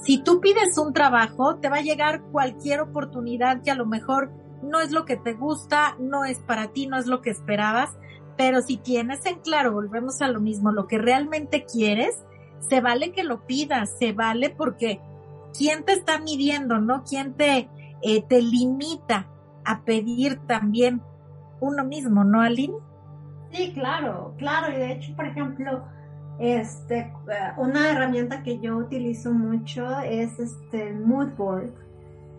Si 0.02 0.22
tú 0.22 0.40
pides 0.40 0.76
un 0.78 0.92
trabajo, 0.92 1.56
te 1.56 1.68
va 1.68 1.76
a 1.76 1.82
llegar 1.82 2.22
cualquier 2.32 2.80
oportunidad 2.80 3.62
que 3.62 3.70
a 3.70 3.76
lo 3.76 3.86
mejor 3.86 4.32
no 4.62 4.80
es 4.80 4.90
lo 4.90 5.04
que 5.04 5.16
te 5.16 5.34
gusta, 5.34 5.96
no 6.00 6.24
es 6.24 6.38
para 6.38 6.72
ti, 6.72 6.86
no 6.86 6.98
es 6.98 7.06
lo 7.06 7.22
que 7.22 7.30
esperabas, 7.30 7.90
pero 8.36 8.62
si 8.62 8.76
tienes 8.76 9.24
en 9.26 9.38
claro, 9.38 9.72
volvemos 9.72 10.20
a 10.20 10.28
lo 10.28 10.40
mismo, 10.40 10.72
lo 10.72 10.86
que 10.86 10.98
realmente 10.98 11.64
quieres, 11.64 12.16
se 12.68 12.80
vale 12.80 13.12
que 13.12 13.24
lo 13.24 13.46
pidas, 13.46 13.96
se 13.98 14.12
vale 14.12 14.50
porque 14.50 15.00
¿quién 15.56 15.84
te 15.84 15.92
está 15.92 16.18
midiendo, 16.18 16.78
no? 16.78 17.04
¿Quién 17.04 17.34
te, 17.34 17.68
eh, 18.02 18.22
te 18.28 18.42
limita 18.42 19.28
a 19.64 19.82
pedir 19.82 20.38
también 20.46 21.02
uno 21.60 21.84
mismo, 21.84 22.24
no, 22.24 22.40
Aline? 22.40 22.74
Sí, 23.52 23.72
claro, 23.72 24.34
claro. 24.38 24.72
Y 24.72 24.76
de 24.76 24.92
hecho, 24.92 25.14
por 25.16 25.26
ejemplo, 25.26 25.84
este, 26.38 26.98
eh, 26.98 27.12
una 27.56 27.90
herramienta 27.90 28.42
que 28.42 28.58
yo 28.58 28.76
utilizo 28.76 29.32
mucho 29.32 30.00
es 30.00 30.38
este 30.38 30.92
mood 30.92 31.30
board. 31.36 31.72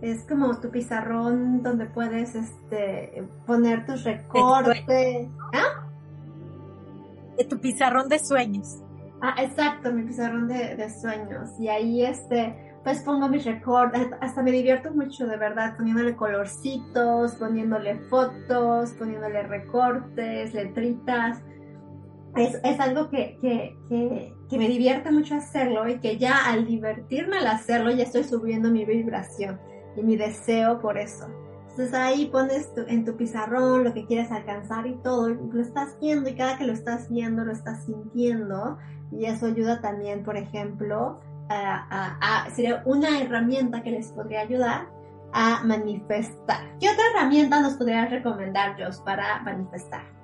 Es 0.02 0.26
como 0.28 0.60
tu 0.60 0.70
pizarrón 0.70 1.64
donde 1.64 1.86
puedes 1.86 2.36
este, 2.36 3.28
poner 3.46 3.86
tus 3.86 4.04
recortes. 4.04 5.30
¿Ah? 5.54 5.86
de 7.38 7.44
tu 7.46 7.60
pizarrón 7.60 8.10
de 8.10 8.20
sueños. 8.20 8.78
Ah, 9.22 9.36
exacto, 9.42 9.92
mi 9.92 10.04
pizarrón 10.04 10.48
de, 10.48 10.90
sueños. 10.90 11.50
Y 11.60 11.68
ahí 11.68 12.04
este, 12.04 12.65
pues 12.86 13.02
pongo 13.02 13.28
mis 13.28 13.44
recortes, 13.46 14.10
hasta 14.22 14.44
me 14.44 14.52
divierto 14.52 14.94
mucho 14.94 15.26
de 15.26 15.38
verdad, 15.38 15.76
poniéndole 15.76 16.16
colorcitos, 16.16 17.34
poniéndole 17.34 17.96
fotos, 18.12 18.92
poniéndole 18.92 19.42
recortes, 19.42 20.54
letritas. 20.54 21.42
Es, 22.36 22.60
es 22.64 22.80
algo 22.80 23.10
que, 23.10 23.40
que, 23.42 23.76
que, 23.90 24.36
que, 24.48 24.58
me 24.60 24.68
divierte 24.68 25.10
mucho 25.10 25.34
hacerlo 25.34 25.88
y 25.90 26.00
que 26.00 26.20
ya 26.20 26.46
al 26.46 26.68
divertirme 26.68 27.40
al 27.40 27.48
hacerlo 27.48 27.90
ya 27.90 28.04
estoy 28.04 28.24
subiendo 28.24 28.70
mi 28.70 28.86
vibración 28.86 29.60
y 29.98 30.04
mi 30.04 30.16
deseo 30.16 30.80
por 30.80 31.00
eso. 31.00 31.26
Entonces 31.62 31.92
ahí 31.96 32.28
pones 32.28 32.72
en 32.88 33.04
tu 33.04 33.18
pizarrón 33.18 33.84
lo 33.84 33.96
que 33.96 34.06
quieres 34.06 34.32
alcanzar 34.32 34.86
y 34.86 34.94
todo, 34.98 35.30
lo 35.30 35.60
estás 35.60 35.98
viendo 36.00 36.30
y 36.30 36.36
cada 36.36 36.60
que 36.60 36.68
lo 36.68 36.74
estás 36.74 37.10
viendo 37.10 37.44
lo 37.44 37.52
estás 37.52 37.86
sintiendo 37.86 38.78
y 39.12 39.26
eso 39.26 39.48
ayuda 39.48 39.82
también, 39.82 40.24
por 40.24 40.38
ejemplo, 40.38 41.20
sería 42.54 42.82
una 42.86 43.20
herramienta 43.20 43.84
que 43.84 43.92
les 43.92 44.08
podría 44.12 44.42
ayudar 44.42 44.88
a 45.34 45.64
manifestar. 45.64 46.78
¿Qué 46.80 46.90
otra 46.90 47.04
herramienta 47.14 47.60
nos 47.60 47.74
podrías 47.74 48.10
recomendar, 48.10 48.82
Jos, 48.82 49.02
para 49.02 49.42
manifestar? 49.42 50.16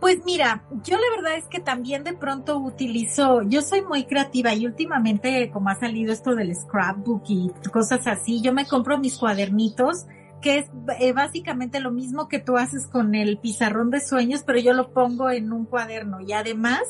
Pues 0.00 0.24
mira, 0.24 0.62
yo 0.84 0.96
la 0.96 1.16
verdad 1.16 1.36
es 1.36 1.46
que 1.46 1.58
también 1.58 2.04
de 2.04 2.12
pronto 2.12 2.58
utilizo, 2.58 3.42
yo 3.42 3.62
soy 3.62 3.82
muy 3.82 4.04
creativa 4.04 4.54
y 4.54 4.64
últimamente 4.64 5.50
como 5.50 5.70
ha 5.70 5.74
salido 5.74 6.12
esto 6.12 6.36
del 6.36 6.54
scrapbook 6.54 7.24
y 7.26 7.50
cosas 7.72 8.06
así, 8.06 8.40
yo 8.40 8.52
me 8.52 8.64
compro 8.64 8.98
mis 8.98 9.18
cuadernitos, 9.18 10.06
que 10.40 10.58
es 10.58 10.70
eh, 11.00 11.12
básicamente 11.12 11.80
lo 11.80 11.90
mismo 11.90 12.28
que 12.28 12.38
tú 12.38 12.56
haces 12.56 12.86
con 12.86 13.14
el 13.14 13.38
pizarrón 13.38 13.90
de 13.90 14.00
sueños, 14.00 14.42
pero 14.46 14.58
yo 14.58 14.72
lo 14.72 14.92
pongo 14.92 15.30
en 15.30 15.52
un 15.52 15.64
cuaderno. 15.64 16.20
Y 16.20 16.32
además 16.32 16.82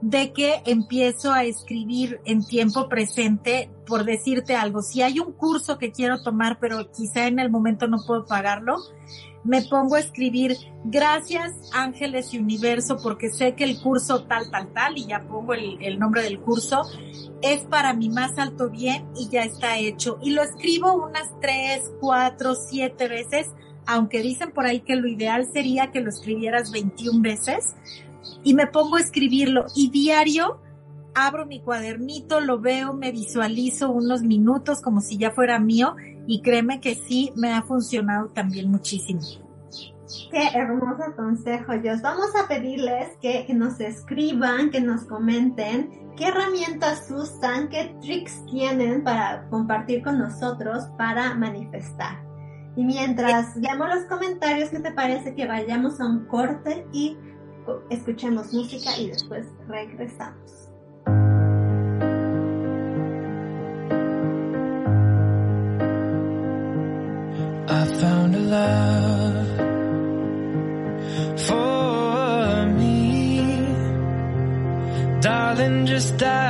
de 0.00 0.32
que 0.32 0.62
empiezo 0.64 1.32
a 1.32 1.44
escribir 1.44 2.20
en 2.24 2.44
tiempo 2.44 2.88
presente, 2.88 3.70
por 3.86 4.04
decirte 4.04 4.54
algo, 4.54 4.82
si 4.82 5.02
hay 5.02 5.20
un 5.20 5.32
curso 5.32 5.78
que 5.78 5.92
quiero 5.92 6.22
tomar, 6.22 6.58
pero 6.58 6.90
quizá 6.90 7.26
en 7.26 7.38
el 7.38 7.50
momento 7.50 7.86
no 7.86 7.98
puedo 8.06 8.24
pagarlo, 8.24 8.76
me 9.44 9.62
pongo 9.62 9.94
a 9.94 10.00
escribir 10.00 10.56
gracias 10.84 11.52
ángeles 11.72 12.34
y 12.34 12.38
universo 12.38 12.98
porque 13.02 13.30
sé 13.30 13.54
que 13.54 13.64
el 13.64 13.80
curso 13.80 14.24
tal, 14.24 14.50
tal, 14.50 14.72
tal 14.72 14.98
y 14.98 15.06
ya 15.06 15.22
pongo 15.26 15.54
el, 15.54 15.98
nombre 15.98 16.22
del 16.22 16.40
curso 16.40 16.82
es 17.42 17.62
para 17.62 17.94
mi 17.94 18.10
más 18.10 18.38
alto 18.38 18.68
bien 18.70 19.06
y 19.16 19.28
ya 19.28 19.42
está 19.42 19.78
hecho. 19.78 20.18
Y 20.22 20.30
lo 20.32 20.42
escribo 20.42 20.92
unas 20.94 21.28
tres, 21.40 21.90
cuatro, 22.00 22.54
siete 22.54 23.08
veces, 23.08 23.48
aunque 23.86 24.20
dicen 24.20 24.52
por 24.52 24.66
ahí 24.66 24.80
que 24.80 24.96
lo 24.96 25.08
ideal 25.08 25.48
sería 25.52 25.90
que 25.90 26.00
lo 26.00 26.10
escribieras 26.10 26.70
21 26.70 27.22
veces 27.22 27.74
y 28.44 28.54
me 28.54 28.66
pongo 28.66 28.96
a 28.96 29.00
escribirlo 29.00 29.64
y 29.74 29.90
diario 29.90 30.60
abro 31.14 31.46
mi 31.46 31.60
cuadernito, 31.60 32.40
lo 32.40 32.60
veo, 32.60 32.92
me 32.92 33.10
visualizo 33.10 33.90
unos 33.90 34.22
minutos 34.22 34.80
como 34.80 35.00
si 35.00 35.18
ya 35.18 35.30
fuera 35.30 35.58
mío 35.58 35.96
y 36.30 36.42
créeme 36.42 36.80
que 36.80 36.94
sí 36.94 37.32
me 37.34 37.52
ha 37.52 37.60
funcionado 37.62 38.28
también 38.28 38.70
muchísimo. 38.70 39.20
Qué 40.30 40.46
hermoso 40.54 41.12
consejo, 41.16 41.76
Dios. 41.78 42.02
Vamos 42.02 42.28
a 42.36 42.46
pedirles 42.46 43.16
que, 43.20 43.44
nos 43.52 43.80
escriban, 43.80 44.70
que 44.70 44.80
nos 44.80 45.02
comenten 45.06 45.90
qué 46.16 46.28
herramientas 46.28 47.10
usan, 47.10 47.68
qué 47.68 47.96
tricks 48.00 48.46
tienen 48.46 49.02
para 49.02 49.48
compartir 49.48 50.04
con 50.04 50.20
nosotros 50.20 50.84
para 50.96 51.34
manifestar. 51.34 52.22
Y 52.76 52.84
mientras 52.84 53.60
veamos 53.60 53.88
los 53.92 54.04
comentarios, 54.04 54.70
¿qué 54.70 54.78
te 54.78 54.92
parece 54.92 55.34
que 55.34 55.48
vayamos 55.48 56.00
a 56.00 56.06
un 56.06 56.26
corte 56.26 56.86
y 56.92 57.16
escuchemos 57.90 58.52
música 58.52 58.96
y 58.96 59.08
después 59.08 59.48
regresamos? 59.66 60.59
Love 68.50 69.46
for 71.46 72.66
me. 72.78 73.40
Darling, 75.20 75.86
just 75.86 76.16
dive 76.18 76.49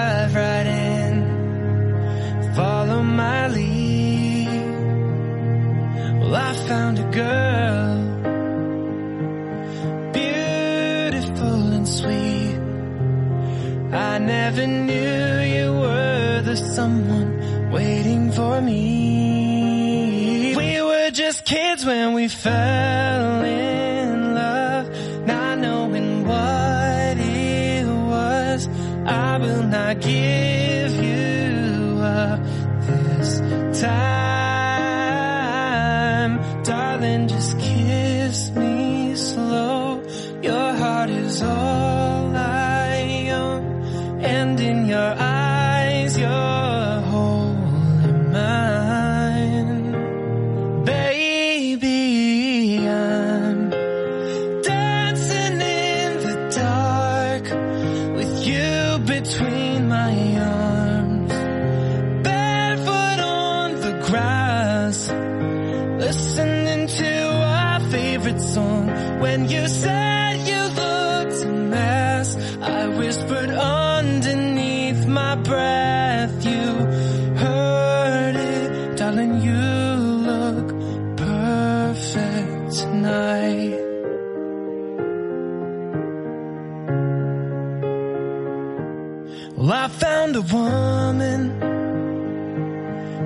Well, 89.61 89.73
I 89.73 89.89
found 89.89 90.37
a 90.37 90.41
woman 90.41 91.43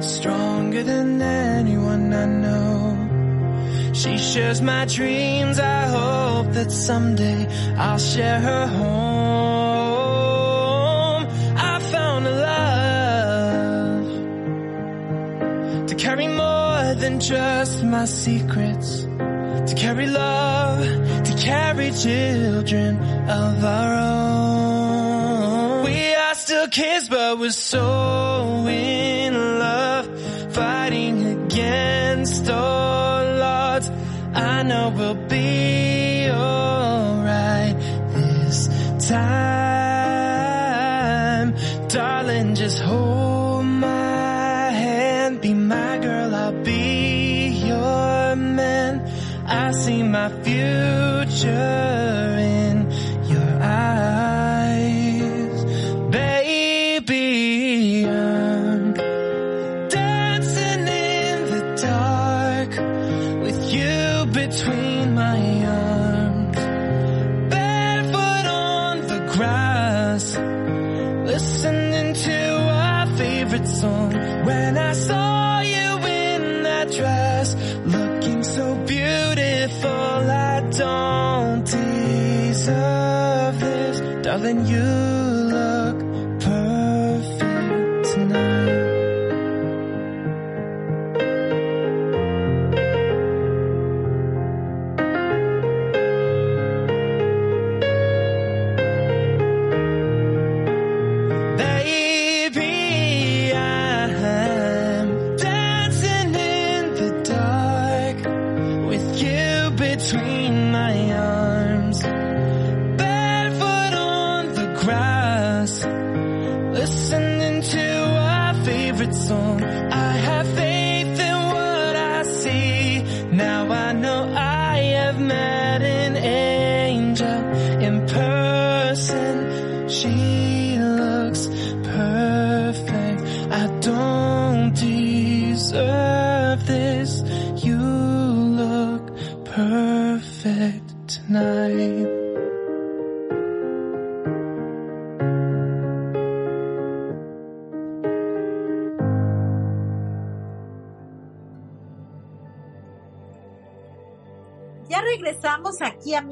stronger 0.02 0.82
than 0.82 1.22
anyone 1.22 2.12
I 2.12 2.24
know. 2.24 3.92
She 3.92 4.18
shares 4.18 4.60
my 4.60 4.84
dreams. 4.86 5.60
I 5.60 5.86
hope 5.86 6.50
that 6.54 6.72
someday 6.72 7.46
I'll 7.76 7.98
share 7.98 8.40
her 8.40 8.66
home. 8.66 10.08
I 11.56 11.78
found 11.92 12.26
a 12.26 12.34
love 15.86 15.86
to 15.86 15.94
carry 15.94 16.26
more 16.26 16.94
than 16.96 17.20
just 17.20 17.84
my 17.84 18.06
secrets. 18.06 19.04
To 19.04 19.74
carry 19.76 20.08
love, 20.08 20.84
to 21.26 21.32
carry 21.36 21.92
children 21.92 22.98
of 23.28 23.64
our 23.64 23.94
own. 23.94 24.43
Are 26.64 26.68
kids, 26.68 27.10
but 27.10 27.38
we're 27.38 27.50
so 27.50 28.66
in 28.66 29.34
love, 29.58 30.06
fighting 30.54 31.44
against 31.44 32.48
all 32.48 33.42
odds. 33.42 33.90
I 34.32 34.62
know 34.62 34.88
we'll 34.96 35.28
be 35.28 35.43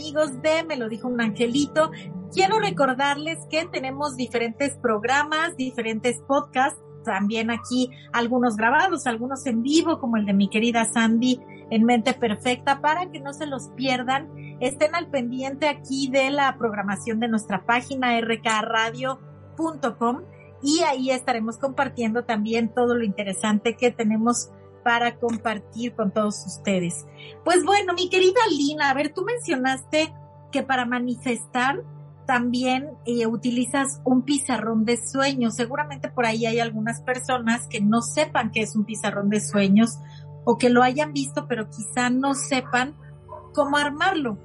amigos 0.03 0.43
de 0.43 0.65
Me 0.65 0.77
lo 0.77 0.89
dijo 0.89 1.07
un 1.07 1.21
angelito. 1.21 1.93
Quiero 2.33 2.59
recordarles 2.59 3.39
que 3.49 3.67
tenemos 3.67 4.17
diferentes 4.17 4.77
programas, 4.79 5.57
diferentes 5.57 6.21
podcasts, 6.27 6.81
también 7.05 7.53
aquí 7.53 7.89
algunos 8.13 8.57
grabados, 8.57 9.07
algunos 9.07 9.47
en 9.47 9.63
vivo, 9.63 10.01
como 10.01 10.17
el 10.17 10.27
de 10.27 10.33
mi 10.33 10.49
querida 10.49 10.87
Sandy 10.87 11.41
en 11.71 11.85
Mente 11.85 12.15
Perfecta, 12.15 12.81
para 12.81 13.13
que 13.13 13.21
no 13.21 13.33
se 13.33 13.47
los 13.47 13.69
pierdan. 13.77 14.29
Estén 14.59 14.97
al 14.97 15.09
pendiente 15.09 15.69
aquí 15.69 16.11
de 16.11 16.31
la 16.31 16.59
programación 16.59 17.21
de 17.21 17.29
nuestra 17.29 17.65
página 17.65 18.21
rkradio.com 18.21 20.23
y 20.65 20.81
ahí 20.81 21.11
estaremos 21.11 21.59
compartiendo 21.59 22.25
también 22.25 22.75
todo 22.75 22.97
lo 22.97 23.05
interesante 23.05 23.77
que 23.77 23.93
tenemos 23.93 24.51
para 24.83 25.17
compartir 25.17 25.95
con 25.95 26.11
todos 26.11 26.45
ustedes. 26.47 27.07
Pues 27.45 27.65
bueno, 27.65 27.95
mi 27.95 28.09
querida 28.09 28.41
Lina, 28.51 28.91
a 28.91 28.95
ver, 28.95 29.13
tú 29.13 29.23
mencionaste 29.23 30.13
que 30.51 30.63
para 30.63 30.85
manifestar 30.85 31.83
también 32.27 32.91
eh, 33.05 33.27
utilizas 33.27 34.01
un 34.05 34.23
pizarrón 34.23 34.85
de 34.85 34.97
sueños. 34.97 35.55
Seguramente 35.55 36.09
por 36.09 36.27
ahí 36.27 36.47
hay 36.47 36.61
algunas 36.61 37.01
personas 37.01 37.67
que 37.69 37.81
no 37.81 38.01
sepan 38.03 38.51
qué 38.51 38.63
es 38.63 38.77
un 38.77 38.85
pizarrón 38.85 39.29
de 39.29 39.41
sueños 39.41 39.99
o 40.45 40.59
que 40.59 40.71
lo 40.71 40.83
hayan 40.83 41.13
visto, 41.13 41.47
pero 41.49 41.69
quizá 41.69 42.11
no 42.11 42.35
sepan 42.35 42.95
cómo 43.55 43.77
armarlo. 43.77 44.39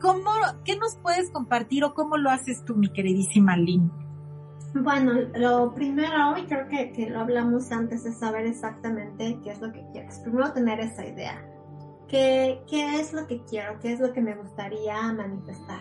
¿Cómo, 0.00 0.30
¿Qué 0.64 0.76
nos 0.76 0.96
puedes 0.96 1.30
compartir 1.30 1.84
o 1.84 1.92
cómo 1.92 2.16
lo 2.16 2.30
haces 2.30 2.64
tú, 2.64 2.76
mi 2.76 2.88
queridísima 2.88 3.56
Lina? 3.56 3.90
Bueno, 4.74 5.12
lo 5.34 5.74
primero, 5.74 6.36
y 6.36 6.44
creo 6.44 6.68
que, 6.68 6.92
que, 6.92 7.08
lo 7.08 7.20
hablamos 7.20 7.72
antes, 7.72 8.04
es 8.04 8.18
saber 8.18 8.46
exactamente 8.46 9.38
qué 9.42 9.50
es 9.50 9.60
lo 9.60 9.72
que 9.72 9.84
quieres. 9.92 10.18
Primero 10.18 10.52
tener 10.52 10.78
esa 10.80 11.06
idea. 11.06 11.42
¿Qué, 12.06 12.62
¿Qué 12.68 13.00
es 13.00 13.12
lo 13.12 13.26
que 13.26 13.42
quiero? 13.44 13.78
¿Qué 13.80 13.92
es 13.92 14.00
lo 14.00 14.12
que 14.12 14.20
me 14.20 14.34
gustaría 14.34 15.12
manifestar? 15.12 15.80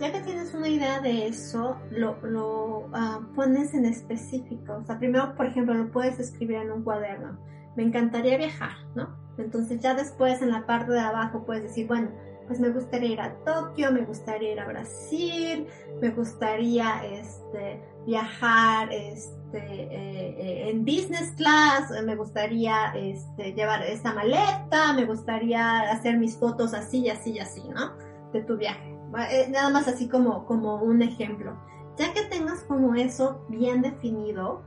Ya 0.00 0.12
que 0.12 0.20
tienes 0.20 0.52
una 0.54 0.68
idea 0.68 1.00
de 1.00 1.28
eso, 1.28 1.76
lo, 1.90 2.20
lo 2.22 2.78
uh, 2.86 3.34
pones 3.34 3.74
en 3.74 3.84
específico. 3.84 4.74
O 4.74 4.84
sea, 4.84 4.98
primero, 4.98 5.34
por 5.36 5.46
ejemplo, 5.46 5.74
lo 5.74 5.90
puedes 5.90 6.18
escribir 6.18 6.56
en 6.56 6.72
un 6.72 6.82
cuaderno. 6.82 7.38
Me 7.76 7.84
encantaría 7.84 8.36
viajar, 8.36 8.72
¿no? 8.94 9.16
Entonces 9.38 9.80
ya 9.80 9.94
después 9.94 10.42
en 10.42 10.50
la 10.50 10.66
parte 10.66 10.92
de 10.92 11.00
abajo 11.00 11.44
puedes 11.44 11.64
decir, 11.64 11.86
bueno, 11.86 12.10
pues 12.46 12.60
me 12.60 12.70
gustaría 12.70 13.10
ir 13.10 13.20
a 13.20 13.34
Tokio, 13.44 13.90
me 13.92 14.04
gustaría 14.04 14.52
ir 14.52 14.60
a 14.60 14.66
Brasil, 14.66 15.66
me 16.00 16.10
gustaría 16.10 17.04
este, 17.04 17.80
viajar 18.06 18.92
este, 18.92 19.58
eh, 19.58 20.36
eh, 20.38 20.70
en 20.70 20.84
business 20.84 21.32
class, 21.36 21.90
me 22.04 22.16
gustaría 22.16 22.92
este, 22.94 23.52
llevar 23.52 23.82
esa 23.82 24.12
maleta, 24.12 24.92
me 24.94 25.04
gustaría 25.04 25.90
hacer 25.90 26.18
mis 26.18 26.36
fotos 26.36 26.74
así 26.74 27.00
y 27.00 27.10
así 27.10 27.32
y 27.32 27.38
así, 27.38 27.62
¿no? 27.68 27.92
De 28.32 28.42
tu 28.42 28.56
viaje. 28.56 28.96
Eh, 29.30 29.48
nada 29.50 29.70
más 29.70 29.86
así 29.88 30.08
como, 30.08 30.44
como 30.44 30.76
un 30.76 31.02
ejemplo. 31.02 31.56
Ya 31.96 32.12
que 32.12 32.22
tengas 32.22 32.60
como 32.64 32.96
eso 32.96 33.46
bien 33.48 33.80
definido, 33.80 34.64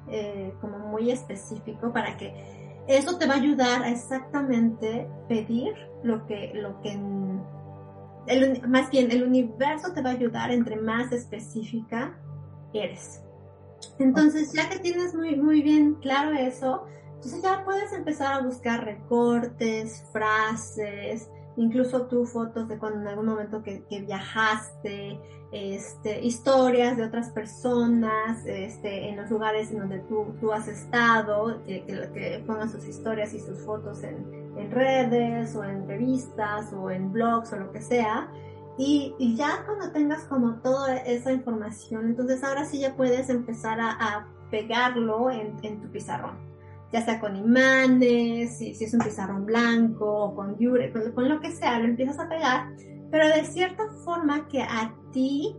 como 0.62 0.80
muy 0.80 1.12
específico, 1.12 1.92
para 1.92 2.16
que 2.16 2.34
eso 2.88 3.18
te 3.18 3.28
va 3.28 3.34
a 3.34 3.38
ayudar 3.38 3.84
a 3.84 3.90
exactamente 3.90 5.10
pedir 5.28 5.74
lo 6.04 6.26
que, 6.26 6.54
lo 6.54 6.80
que 6.80 6.98
el, 8.28 8.66
más 8.70 8.90
bien 8.92 9.12
el 9.12 9.24
universo 9.24 9.92
te 9.92 10.02
va 10.02 10.12
a 10.12 10.14
ayudar 10.14 10.52
entre 10.52 10.78
más 10.78 11.12
específica 11.12 12.18
eres. 12.74 13.24
Entonces, 14.00 14.54
ya 14.54 14.70
que 14.70 14.80
tienes 14.80 15.14
muy, 15.14 15.36
muy 15.36 15.62
bien 15.62 15.96
claro 15.96 16.32
eso, 16.38 16.86
entonces 17.16 17.42
ya 17.42 17.64
puedes 17.66 17.92
empezar 17.94 18.34
a 18.34 18.42
buscar 18.42 18.86
recortes, 18.86 20.04
frases, 20.12 21.30
incluso 21.58 22.04
tú 22.04 22.26
fotos 22.26 22.68
de 22.68 22.78
cuando 22.78 23.02
en 23.02 23.08
algún 23.08 23.26
momento 23.26 23.64
que, 23.64 23.84
viajaste, 23.90 25.20
este, 25.52 26.24
historias 26.24 26.98
de 26.98 27.06
otras 27.06 27.30
personas, 27.32 28.46
este, 28.46 29.10
en 29.10 29.18
los 29.18 29.32
lugares 29.32 29.72
en 29.72 29.80
donde 29.80 30.00
tú, 30.00 30.36
tú 30.40 30.52
has 30.52 30.68
estado, 30.68 31.64
que, 31.66 32.44
pongan 32.46 32.70
sus 32.70 32.86
historias 32.86 33.34
y 33.34 33.40
sus 33.40 33.60
fotos 33.62 34.04
en, 34.04 34.54
en, 34.58 34.72
redes 34.72 35.56
o 35.56 35.64
en 35.64 35.88
revistas 35.88 36.72
o 36.74 36.92
en 36.92 37.12
blogs 37.12 37.52
o 37.54 37.58
lo 37.58 37.72
que 37.72 37.82
sea. 37.82 38.30
Y, 38.78 39.36
ya 39.36 39.66
cuando 39.66 39.92
tengas 39.92 40.24
como 40.26 40.56
toda 40.62 40.98
esa 40.98 41.32
información, 41.32 42.08
entonces 42.08 42.44
ahora 42.44 42.66
sí 42.66 42.80
ya 42.80 42.96
puedes 42.96 43.30
empezar 43.30 43.80
a, 43.82 44.28
pegarlo 44.52 45.30
en, 45.30 45.58
tu 45.82 45.92
pizarrón 45.92 46.38
ya 46.90 47.04
sea 47.04 47.20
con 47.20 47.36
imanes, 47.36 48.60
si, 48.60 48.72
es 48.72 48.94
un 48.94 49.02
pizarrón 49.02 49.46
blanco 49.46 50.10
o 50.10 50.36
con 50.36 50.58
yure, 50.58 50.94
con, 50.94 51.28
lo 51.28 51.42
que 51.42 51.52
sea, 51.52 51.80
lo 51.80 51.86
empiezas 51.86 52.18
a 52.18 52.30
pegar, 52.30 52.70
pero 53.12 53.28
de 53.28 53.44
cierta 53.44 53.90
forma 54.06 54.48
que 54.48 54.62
a 54.62 54.96
ti 55.12 55.54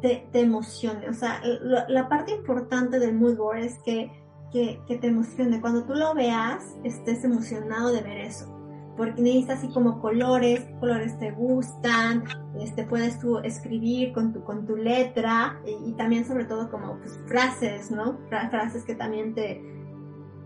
te, 0.00 0.26
te 0.32 0.40
emocione. 0.40 1.06
O 1.10 1.12
sea, 1.12 1.42
la 1.44 2.08
parte 2.08 2.32
importante 2.32 2.98
del 2.98 3.14
mood 3.14 3.36
board 3.36 3.58
es 3.58 3.78
que, 3.84 4.10
que, 4.50 4.80
que, 4.86 4.96
te 4.96 5.08
emocione. 5.08 5.60
Cuando 5.60 5.84
tú 5.84 5.94
lo 5.94 6.14
veas, 6.14 6.64
estés 6.82 7.24
emocionado 7.24 7.92
de 7.92 8.00
ver 8.00 8.18
eso. 8.20 8.53
Porque 8.96 9.20
necesitas 9.20 9.58
así 9.58 9.68
como 9.72 10.00
colores, 10.00 10.66
colores 10.78 11.18
te 11.18 11.32
gustan, 11.32 12.24
este, 12.60 12.84
puedes 12.84 13.18
tú 13.18 13.38
escribir 13.38 14.12
con 14.12 14.32
tu, 14.32 14.44
con 14.44 14.66
tu 14.66 14.76
letra 14.76 15.60
y, 15.66 15.92
también 15.94 16.24
sobre 16.24 16.44
todo 16.44 16.70
como 16.70 16.98
pues, 16.98 17.18
frases, 17.26 17.90
¿no? 17.90 18.18
Frases 18.28 18.84
que 18.84 18.94
también 18.94 19.34
te, 19.34 19.60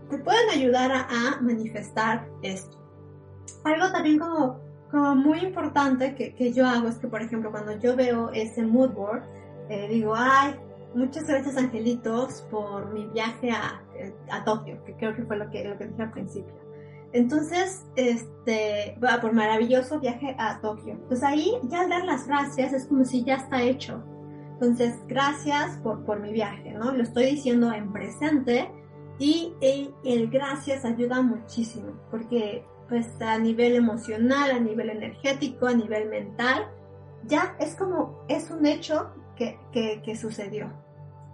te 0.09 0.17
pueden 0.17 0.49
ayudar 0.49 0.91
a, 0.91 1.39
manifestar 1.41 2.27
esto. 2.41 2.77
Algo 3.63 3.91
también 3.91 4.17
como, 4.17 4.59
como 4.89 5.15
muy 5.15 5.39
importante 5.39 6.15
que, 6.15 6.33
que, 6.33 6.51
yo 6.51 6.65
hago 6.65 6.87
es 6.87 6.97
que, 6.97 7.07
por 7.07 7.21
ejemplo, 7.21 7.51
cuando 7.51 7.77
yo 7.77 7.95
veo 7.95 8.31
ese 8.31 8.63
mood 8.63 8.93
board, 8.93 9.23
eh, 9.69 9.87
digo, 9.89 10.13
ay, 10.15 10.55
muchas 10.95 11.27
gracias 11.27 11.57
angelitos 11.57 12.41
por 12.49 12.91
mi 12.93 13.05
viaje 13.07 13.51
a, 13.51 13.83
eh, 13.95 14.13
a, 14.31 14.43
Tokio, 14.43 14.83
que 14.83 14.95
creo 14.95 15.15
que 15.15 15.23
fue 15.23 15.37
lo 15.37 15.49
que, 15.49 15.63
lo 15.63 15.77
que 15.77 15.87
dije 15.87 16.01
al 16.01 16.11
principio. 16.11 16.53
Entonces, 17.11 17.85
este, 17.95 18.97
va 19.03 19.19
por 19.19 19.33
maravilloso 19.33 19.99
viaje 19.99 20.35
a 20.37 20.61
Tokio. 20.61 20.99
Pues 21.07 21.23
ahí 21.23 21.53
ya 21.63 21.81
al 21.81 21.89
dar 21.89 22.05
las 22.05 22.27
gracias 22.27 22.73
es 22.73 22.85
como 22.85 23.05
si 23.05 23.23
ya 23.23 23.35
está 23.35 23.63
hecho. 23.63 24.03
Entonces, 24.53 24.95
gracias 25.07 25.77
por, 25.77 26.05
por 26.05 26.19
mi 26.19 26.31
viaje, 26.31 26.71
¿no? 26.71 26.91
Lo 26.91 27.01
estoy 27.01 27.25
diciendo 27.25 27.71
en 27.73 27.91
presente 27.91 28.69
y 29.19 29.53
el, 29.61 30.29
gracias 30.29 30.85
ayuda 30.85 31.21
muchísimo, 31.21 31.91
porque 32.09 32.65
pues 32.87 33.07
a 33.21 33.37
nivel 33.37 33.75
emocional, 33.75 34.51
a 34.51 34.59
nivel 34.59 34.89
energético, 34.89 35.67
a 35.67 35.73
nivel 35.73 36.09
mental, 36.09 36.67
ya 37.25 37.55
es 37.59 37.75
como, 37.75 38.23
es 38.29 38.49
un 38.49 38.65
hecho 38.65 39.11
que, 39.35 39.59
que, 39.71 40.15
sucedió. 40.15 40.71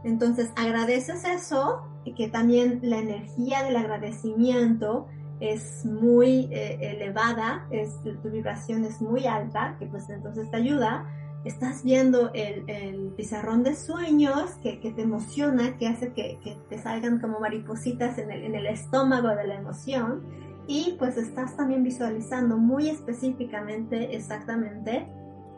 Entonces 0.04 0.52
agradeces 0.56 1.24
eso 1.24 1.84
y 2.04 2.14
que 2.14 2.28
también 2.28 2.80
la 2.84 2.98
energía 2.98 3.64
del 3.64 3.78
agradecimiento 3.78 5.08
es 5.39 5.86
muy 5.86 6.48
eh, 6.52 6.78
elevada, 6.82 7.67
tu 8.04 8.30
vibración 8.30 8.86
es 8.86 9.02
muy 9.02 9.26
alta, 9.26 9.76
que 9.80 9.86
pues 9.86 10.10
entonces 10.10 10.50
te 10.50 10.58
ayuda 10.58 11.06
estás 11.45 11.84
viendo 11.84 12.32
el, 12.34 13.13
pizarrón 13.15 13.63
de 13.63 13.76
sueños 13.76 14.56
que, 14.63 14.78
te 14.78 15.02
emociona, 15.02 15.78
que 15.78 15.88
hace 15.88 16.12
que, 16.12 16.39
te 16.67 16.78
salgan 16.80 17.19
como 17.19 17.39
maripositas 17.39 18.17
en 18.17 18.32
el, 18.32 18.65
estómago 18.65 19.30
de 19.30 19.48
la 19.48 19.56
emoción 19.56 20.24
y 20.67 20.95
pues 20.98 21.17
estás 21.17 21.56
también 21.56 21.84
visualizando 21.84 22.58
muy 22.58 22.89
específicamente 22.89 24.15
exactamente 24.15 25.08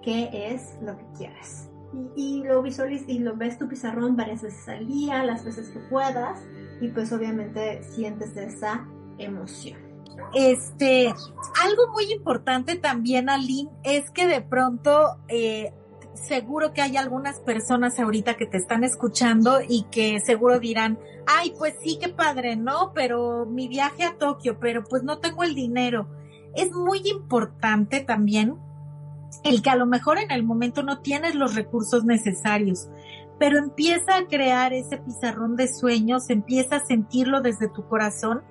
qué 0.04 0.30
es 0.34 0.78
lo 0.82 0.98
que 0.98 1.06
quieres. 1.18 1.70
Y, 2.18 2.44
lo 2.44 2.62
visualizas 2.62 3.08
y 3.08 3.20
lo 3.20 3.38
ves 3.38 3.58
tu 3.58 3.70
pizarrón 3.70 4.18
varias 4.18 4.42
veces 4.42 4.68
al 4.68 4.86
día, 4.86 5.24
las 5.24 5.46
veces 5.46 5.70
que 5.70 5.80
puedas 5.80 6.46
y 6.82 6.90
pues 6.90 7.14
obviamente 7.14 7.82
sientes 7.84 8.36
esa 8.36 8.86
emoción. 9.18 9.88
Este, 10.34 11.08
algo 11.64 11.92
muy 11.94 12.12
importante 12.12 12.76
también, 12.76 13.30
Aline, 13.30 13.70
es 13.84 14.10
que 14.12 14.28
de 14.28 14.42
pronto, 14.42 15.18
eh, 15.28 15.74
seguro 16.14 16.74
que 16.74 16.82
hay 16.82 16.98
algunas 16.98 17.40
personas 17.40 18.00
ahorita 18.00 18.36
que 18.36 18.46
te 18.46 18.58
están 18.58 18.84
escuchando 18.84 19.60
y 19.68 19.84
que 19.92 20.20
seguro 20.20 20.60
dirán, 20.60 21.00
ay, 21.28 21.54
pues 21.58 21.76
sí, 21.82 21.98
qué 22.02 22.10
padre, 22.10 22.56
¿no? 22.56 22.92
Pero 22.94 23.46
mi 23.46 23.68
viaje 23.68 24.04
a 24.04 24.18
Tokio, 24.18 24.60
pero 24.60 24.84
pues 24.84 25.04
no 25.04 25.20
tengo 25.20 25.44
el 25.44 25.56
dinero. 25.56 26.08
Es 26.56 26.72
muy 26.72 27.02
importante 27.06 28.02
también 28.02 28.58
el 29.44 29.62
que 29.62 29.70
a 29.70 29.76
lo 29.76 29.86
mejor 29.86 30.18
en 30.18 30.32
el 30.32 30.44
momento 30.44 30.84
no 30.84 31.02
tienes 31.02 31.36
los 31.36 31.56
recursos 31.56 32.04
necesarios, 32.06 32.90
pero 33.40 33.60
empieza 33.60 34.18
a 34.18 34.26
crear 34.26 34.74
ese 34.74 34.98
pizarrón 34.98 35.56
de 35.56 35.68
sueños, 35.68 36.30
empieza 36.30 36.78
a 36.78 36.86
sentirlo 36.86 37.42
desde 37.42 37.70
tu 37.70 37.88
corazón 37.88 38.42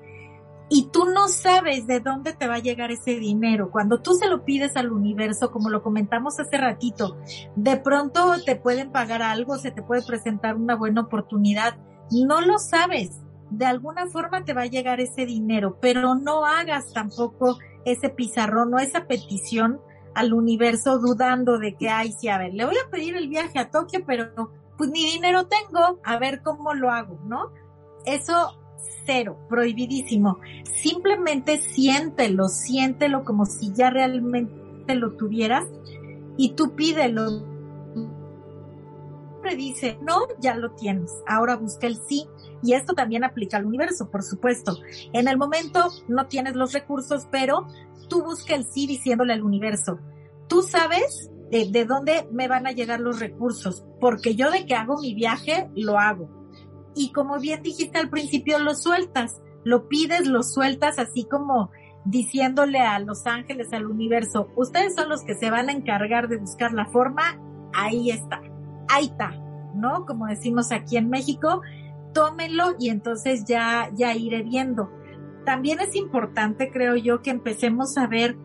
y 0.68 0.88
tú 0.90 1.04
no 1.06 1.28
sabes 1.28 1.86
de 1.86 2.00
dónde 2.00 2.32
te 2.32 2.48
va 2.48 2.56
a 2.56 2.60
llegar 2.60 2.90
ese 2.90 3.16
dinero. 3.16 3.70
Cuando 3.70 4.00
tú 4.00 4.14
se 4.14 4.28
lo 4.28 4.44
pides 4.44 4.76
al 4.76 4.90
universo, 4.90 5.50
como 5.52 5.70
lo 5.70 5.82
comentamos 5.82 6.40
hace 6.40 6.56
ratito, 6.58 7.16
de 7.54 7.76
pronto 7.76 8.34
te 8.44 8.56
pueden 8.56 8.90
pagar 8.90 9.22
algo, 9.22 9.58
se 9.58 9.70
te 9.70 9.82
puede 9.82 10.02
presentar 10.04 10.56
una 10.56 10.74
buena 10.74 11.02
oportunidad. 11.02 11.76
No 12.10 12.40
lo 12.40 12.58
sabes. 12.58 13.20
De 13.50 13.64
alguna 13.64 14.08
forma 14.08 14.44
te 14.44 14.54
va 14.54 14.62
a 14.62 14.66
llegar 14.66 14.98
ese 15.00 15.24
dinero, 15.24 15.78
pero 15.80 16.16
no 16.16 16.44
hagas 16.44 16.92
tampoco 16.92 17.58
ese 17.84 18.08
pizarrón 18.08 18.74
o 18.74 18.78
esa 18.78 19.06
petición 19.06 19.80
al 20.14 20.32
universo 20.32 20.98
dudando 20.98 21.58
de 21.58 21.76
que, 21.76 21.88
ay, 21.88 22.10
sí, 22.10 22.28
a 22.28 22.38
ver, 22.38 22.54
le 22.54 22.64
voy 22.64 22.74
a 22.76 22.90
pedir 22.90 23.16
el 23.16 23.28
viaje 23.28 23.60
a 23.60 23.70
Tokio, 23.70 24.02
pero 24.04 24.50
pues 24.76 24.90
ni 24.90 25.04
dinero 25.12 25.46
tengo, 25.46 26.00
a 26.02 26.18
ver 26.18 26.42
cómo 26.42 26.74
lo 26.74 26.90
hago, 26.90 27.20
¿no? 27.24 27.52
Eso 28.04 28.58
cero, 29.04 29.38
prohibidísimo. 29.48 30.40
Simplemente 30.82 31.58
siéntelo, 31.58 32.48
siéntelo 32.48 33.24
como 33.24 33.46
si 33.46 33.72
ya 33.72 33.90
realmente 33.90 34.94
lo 34.94 35.12
tuvieras 35.12 35.64
y 36.36 36.54
tú 36.54 36.74
pídelo. 36.74 37.56
Siempre 39.30 39.56
dice, 39.56 39.98
no, 40.02 40.22
ya 40.40 40.56
lo 40.56 40.72
tienes, 40.72 41.12
ahora 41.26 41.56
busca 41.56 41.86
el 41.86 41.96
sí. 41.96 42.26
Y 42.62 42.72
esto 42.72 42.94
también 42.94 43.22
aplica 43.22 43.58
al 43.58 43.66
universo, 43.66 44.10
por 44.10 44.22
supuesto. 44.22 44.76
En 45.12 45.28
el 45.28 45.36
momento 45.36 45.88
no 46.08 46.26
tienes 46.26 46.56
los 46.56 46.72
recursos, 46.72 47.28
pero 47.30 47.66
tú 48.08 48.24
busca 48.24 48.54
el 48.54 48.64
sí 48.64 48.86
diciéndole 48.86 49.32
al 49.32 49.42
universo, 49.42 49.98
tú 50.48 50.62
sabes 50.62 51.30
de, 51.50 51.68
de, 51.70 51.84
dónde 51.84 52.26
me 52.32 52.48
van 52.48 52.66
a 52.66 52.72
llegar 52.72 53.00
los 53.00 53.20
recursos, 53.20 53.84
porque 54.00 54.34
yo 54.34 54.50
de 54.50 54.64
que 54.64 54.74
hago 54.74 55.00
mi 55.00 55.14
viaje, 55.14 55.68
lo 55.74 55.98
hago 55.98 56.45
y 56.96 57.12
como 57.12 57.38
bien 57.38 57.62
dijiste 57.62 57.98
al 57.98 58.08
principio, 58.08 58.58
lo 58.58 58.74
sueltas, 58.74 59.42
lo 59.64 59.86
pides, 59.86 60.26
lo 60.26 60.42
sueltas 60.42 60.98
así 60.98 61.24
como 61.24 61.70
diciéndole 62.06 62.80
a 62.80 62.98
los 62.98 63.26
ángeles, 63.26 63.72
al 63.72 63.86
universo, 63.86 64.48
ustedes 64.56 64.94
son 64.94 65.10
los 65.10 65.22
que 65.22 65.34
se 65.34 65.50
van 65.50 65.68
a 65.68 65.72
encargar 65.72 66.28
de 66.28 66.38
buscar 66.38 66.72
la 66.72 66.86
forma, 66.86 67.38
ahí 67.74 68.10
está, 68.10 68.40
ahí 68.88 69.06
está, 69.06 69.32
¿no? 69.74 70.06
Como 70.06 70.26
decimos 70.26 70.72
aquí 70.72 70.96
en 70.96 71.10
México, 71.10 71.60
tómenlo 72.14 72.76
y 72.78 72.88
entonces 72.88 73.44
ya, 73.44 73.90
ya 73.94 74.14
iré 74.14 74.42
viendo. 74.42 74.90
También 75.44 75.80
es 75.80 75.94
importante, 75.94 76.70
creo 76.72 76.96
yo, 76.96 77.20
que 77.20 77.30
empecemos 77.30 77.98
a 77.98 78.06
ver, 78.06 78.38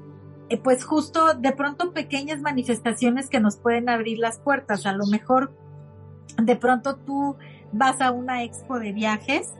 eh, 0.50 0.58
pues 0.58 0.84
justo 0.84 1.36
de 1.36 1.54
pronto 1.54 1.94
pequeñas 1.94 2.42
manifestaciones 2.42 3.30
que 3.30 3.40
nos 3.40 3.58
pueden 3.58 3.88
abrir 3.88 4.18
las 4.18 4.40
puertas. 4.40 4.86
A 4.86 4.92
lo 4.92 5.06
mejor 5.06 5.56
de 6.38 6.56
pronto 6.58 6.98
tú 6.98 7.38
vas 7.72 8.02
a 8.02 8.12
una 8.12 8.44
expo 8.44 8.80
de 8.80 8.92
viajes 8.92 9.54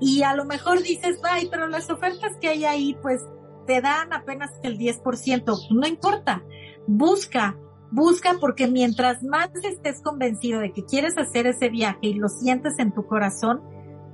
y 0.00 0.24
a 0.24 0.34
lo 0.34 0.44
mejor 0.44 0.82
dices, 0.82 1.20
ay, 1.22 1.48
pero 1.48 1.68
las 1.68 1.88
ofertas 1.88 2.36
que 2.40 2.48
hay 2.48 2.64
ahí, 2.64 2.98
pues 3.02 3.22
te 3.66 3.80
dan 3.80 4.12
apenas 4.12 4.50
el 4.64 4.76
10%. 4.76 5.68
No 5.70 5.86
importa, 5.86 6.42
busca, 6.88 7.56
busca 7.92 8.34
porque 8.40 8.66
mientras 8.66 9.22
más 9.22 9.50
estés 9.62 10.02
convencido 10.02 10.58
de 10.58 10.72
que 10.72 10.84
quieres 10.84 11.16
hacer 11.16 11.46
ese 11.46 11.68
viaje 11.68 12.08
y 12.08 12.14
lo 12.14 12.28
sientes 12.28 12.80
en 12.80 12.92
tu 12.92 13.06
corazón, 13.06 13.62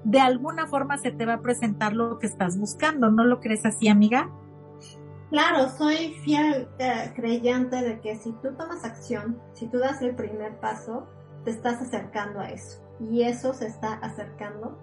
de 0.05 0.21
alguna 0.21 0.67
forma 0.67 0.99
se 0.99 1.11
te 1.11 1.25
va 1.25 1.35
a 1.35 1.41
presentar 1.41 1.95
lo 1.95 2.19
que 2.19 2.27
estás 2.27 2.59
buscando. 2.59 3.11
¿No 3.11 3.25
lo 3.25 3.41
crees 3.41 3.65
así, 3.65 3.89
amiga? 3.89 4.31
Claro, 5.31 5.71
soy 5.71 6.15
fiel 6.23 6.69
eh, 6.79 7.13
creyente 7.17 7.77
de 7.77 8.01
que 8.01 8.17
si 8.17 8.33
tú 8.43 8.55
tomas 8.59 8.85
acción, 8.85 9.41
si 9.55 9.67
tú 9.69 9.79
das 9.79 10.03
el 10.03 10.15
primer 10.15 10.61
paso, 10.61 11.07
te 11.45 11.51
estás 11.51 11.81
acercando 11.81 12.41
a 12.41 12.51
eso 12.51 12.88
y 13.01 13.23
eso 13.23 13.55
se 13.55 13.67
está 13.67 13.95
acercando 13.95 14.79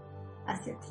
hacia 0.48 0.80
ti. 0.80 0.88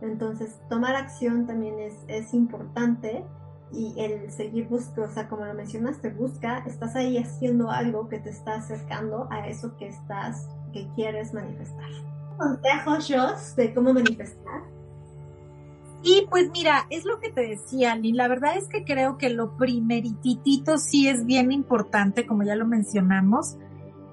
Entonces, 0.00 0.60
tomar 0.68 0.96
acción 0.96 1.46
también 1.46 1.78
es, 1.78 2.04
es 2.08 2.34
importante 2.34 3.24
y 3.72 3.94
el 3.98 4.30
seguir 4.30 4.68
buscando, 4.68 5.04
o 5.04 5.14
sea, 5.14 5.28
como 5.28 5.44
lo 5.44 5.54
mencionaste, 5.54 6.10
busca, 6.10 6.58
estás 6.66 6.94
ahí 6.96 7.18
haciendo 7.18 7.70
algo 7.70 8.08
que 8.08 8.18
te 8.18 8.30
está 8.30 8.54
acercando 8.54 9.28
a 9.30 9.46
eso 9.48 9.76
que 9.76 9.88
estás, 9.88 10.48
que 10.72 10.88
quieres 10.94 11.32
manifestar. 11.32 11.88
consejos, 12.36 13.08
Jos, 13.08 13.56
de 13.56 13.72
cómo 13.72 13.94
manifestar? 13.94 14.62
Y 16.02 16.26
pues 16.28 16.50
mira, 16.52 16.86
es 16.90 17.04
lo 17.04 17.20
que 17.20 17.30
te 17.30 17.42
decía, 17.42 17.94
Lynn. 17.94 18.16
La 18.16 18.26
verdad 18.26 18.56
es 18.56 18.66
que 18.66 18.84
creo 18.84 19.18
que 19.18 19.30
lo 19.30 19.56
primeritito 19.56 20.76
sí 20.78 21.08
es 21.08 21.24
bien 21.24 21.52
importante, 21.52 22.26
como 22.26 22.42
ya 22.42 22.56
lo 22.56 22.66
mencionamos, 22.66 23.56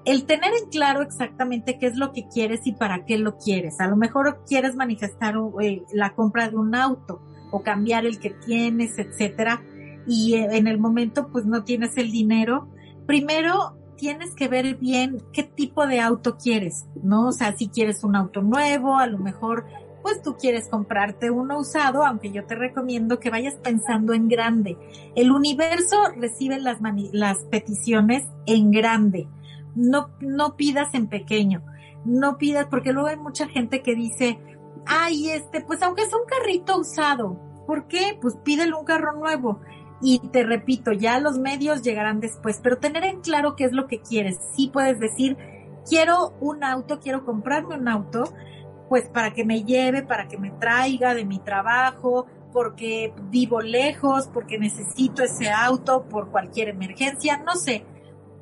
el 0.04 0.24
tener 0.24 0.52
en 0.54 0.70
claro 0.70 1.02
exactamente 1.02 1.78
qué 1.78 1.86
es 1.86 1.96
lo 1.96 2.12
que 2.12 2.26
quieres 2.28 2.66
y 2.66 2.72
para 2.72 3.04
qué 3.04 3.18
lo 3.18 3.36
quieres. 3.36 3.80
A 3.80 3.86
lo 3.86 3.96
mejor 3.96 4.42
quieres 4.46 4.74
manifestar 4.74 5.34
eh, 5.60 5.82
la 5.92 6.14
compra 6.14 6.48
de 6.48 6.56
un 6.56 6.74
auto 6.74 7.20
o 7.50 7.62
cambiar 7.62 8.06
el 8.06 8.18
que 8.18 8.30
tienes, 8.30 8.98
etcétera, 8.98 9.62
y 10.06 10.34
eh, 10.34 10.48
en 10.52 10.66
el 10.66 10.78
momento 10.78 11.28
pues 11.30 11.44
no 11.46 11.64
tienes 11.64 11.96
el 11.96 12.10
dinero. 12.10 12.68
Primero 13.06 13.76
tienes 13.96 14.34
que 14.34 14.48
ver 14.48 14.76
bien 14.76 15.22
qué 15.32 15.42
tipo 15.42 15.86
de 15.86 16.00
auto 16.00 16.38
quieres, 16.38 16.86
¿no? 17.02 17.28
O 17.28 17.32
sea, 17.32 17.54
si 17.56 17.68
quieres 17.68 18.02
un 18.02 18.16
auto 18.16 18.40
nuevo, 18.40 18.96
a 18.96 19.06
lo 19.06 19.18
mejor 19.18 19.66
pues 20.02 20.22
tú 20.22 20.36
quieres 20.36 20.68
comprarte 20.68 21.30
uno 21.30 21.58
usado, 21.58 22.04
aunque 22.04 22.32
yo 22.32 22.46
te 22.46 22.54
recomiendo 22.54 23.20
que 23.20 23.28
vayas 23.28 23.54
pensando 23.56 24.14
en 24.14 24.28
grande. 24.28 24.78
El 25.14 25.30
universo 25.30 25.96
recibe 26.16 26.58
las, 26.58 26.78
las 27.12 27.44
peticiones 27.50 28.26
en 28.46 28.70
grande. 28.70 29.28
No, 29.74 30.10
no 30.20 30.56
pidas 30.56 30.94
en 30.94 31.08
pequeño. 31.08 31.62
No 32.04 32.38
pidas, 32.38 32.66
porque 32.70 32.92
luego 32.92 33.08
hay 33.08 33.16
mucha 33.16 33.46
gente 33.48 33.82
que 33.82 33.94
dice, 33.94 34.38
ay, 34.86 35.30
este, 35.30 35.60
pues 35.60 35.82
aunque 35.82 36.02
es 36.02 36.12
un 36.12 36.26
carrito 36.26 36.78
usado, 36.78 37.38
¿por 37.66 37.86
qué? 37.86 38.18
Pues 38.20 38.36
pídele 38.36 38.74
un 38.74 38.84
carro 38.84 39.12
nuevo. 39.12 39.60
Y 40.02 40.18
te 40.30 40.44
repito, 40.44 40.92
ya 40.92 41.20
los 41.20 41.38
medios 41.38 41.82
llegarán 41.82 42.20
después, 42.20 42.58
pero 42.62 42.78
tener 42.78 43.04
en 43.04 43.20
claro 43.20 43.54
qué 43.54 43.64
es 43.64 43.72
lo 43.72 43.86
que 43.86 44.00
quieres. 44.00 44.38
Sí 44.56 44.70
puedes 44.72 44.98
decir, 44.98 45.36
quiero 45.88 46.34
un 46.40 46.64
auto, 46.64 47.00
quiero 47.00 47.24
comprarme 47.24 47.76
un 47.76 47.86
auto, 47.86 48.24
pues 48.88 49.08
para 49.08 49.32
que 49.34 49.44
me 49.44 49.62
lleve, 49.62 50.02
para 50.02 50.26
que 50.26 50.38
me 50.38 50.50
traiga 50.50 51.14
de 51.14 51.24
mi 51.24 51.38
trabajo, 51.38 52.26
porque 52.52 53.12
vivo 53.30 53.60
lejos, 53.60 54.28
porque 54.32 54.58
necesito 54.58 55.22
ese 55.22 55.50
auto 55.50 56.06
por 56.08 56.30
cualquier 56.30 56.68
emergencia, 56.68 57.42
no 57.44 57.54
sé. 57.54 57.84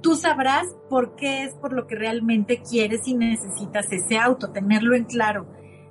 Tú 0.00 0.14
sabrás 0.14 0.66
por 0.88 1.16
qué 1.16 1.44
es 1.44 1.54
por 1.54 1.72
lo 1.72 1.86
que 1.86 1.96
realmente 1.96 2.62
quieres 2.62 3.06
y 3.08 3.14
necesitas 3.14 3.90
ese 3.90 4.18
auto, 4.18 4.50
tenerlo 4.50 4.94
en 4.94 5.04
claro. 5.04 5.46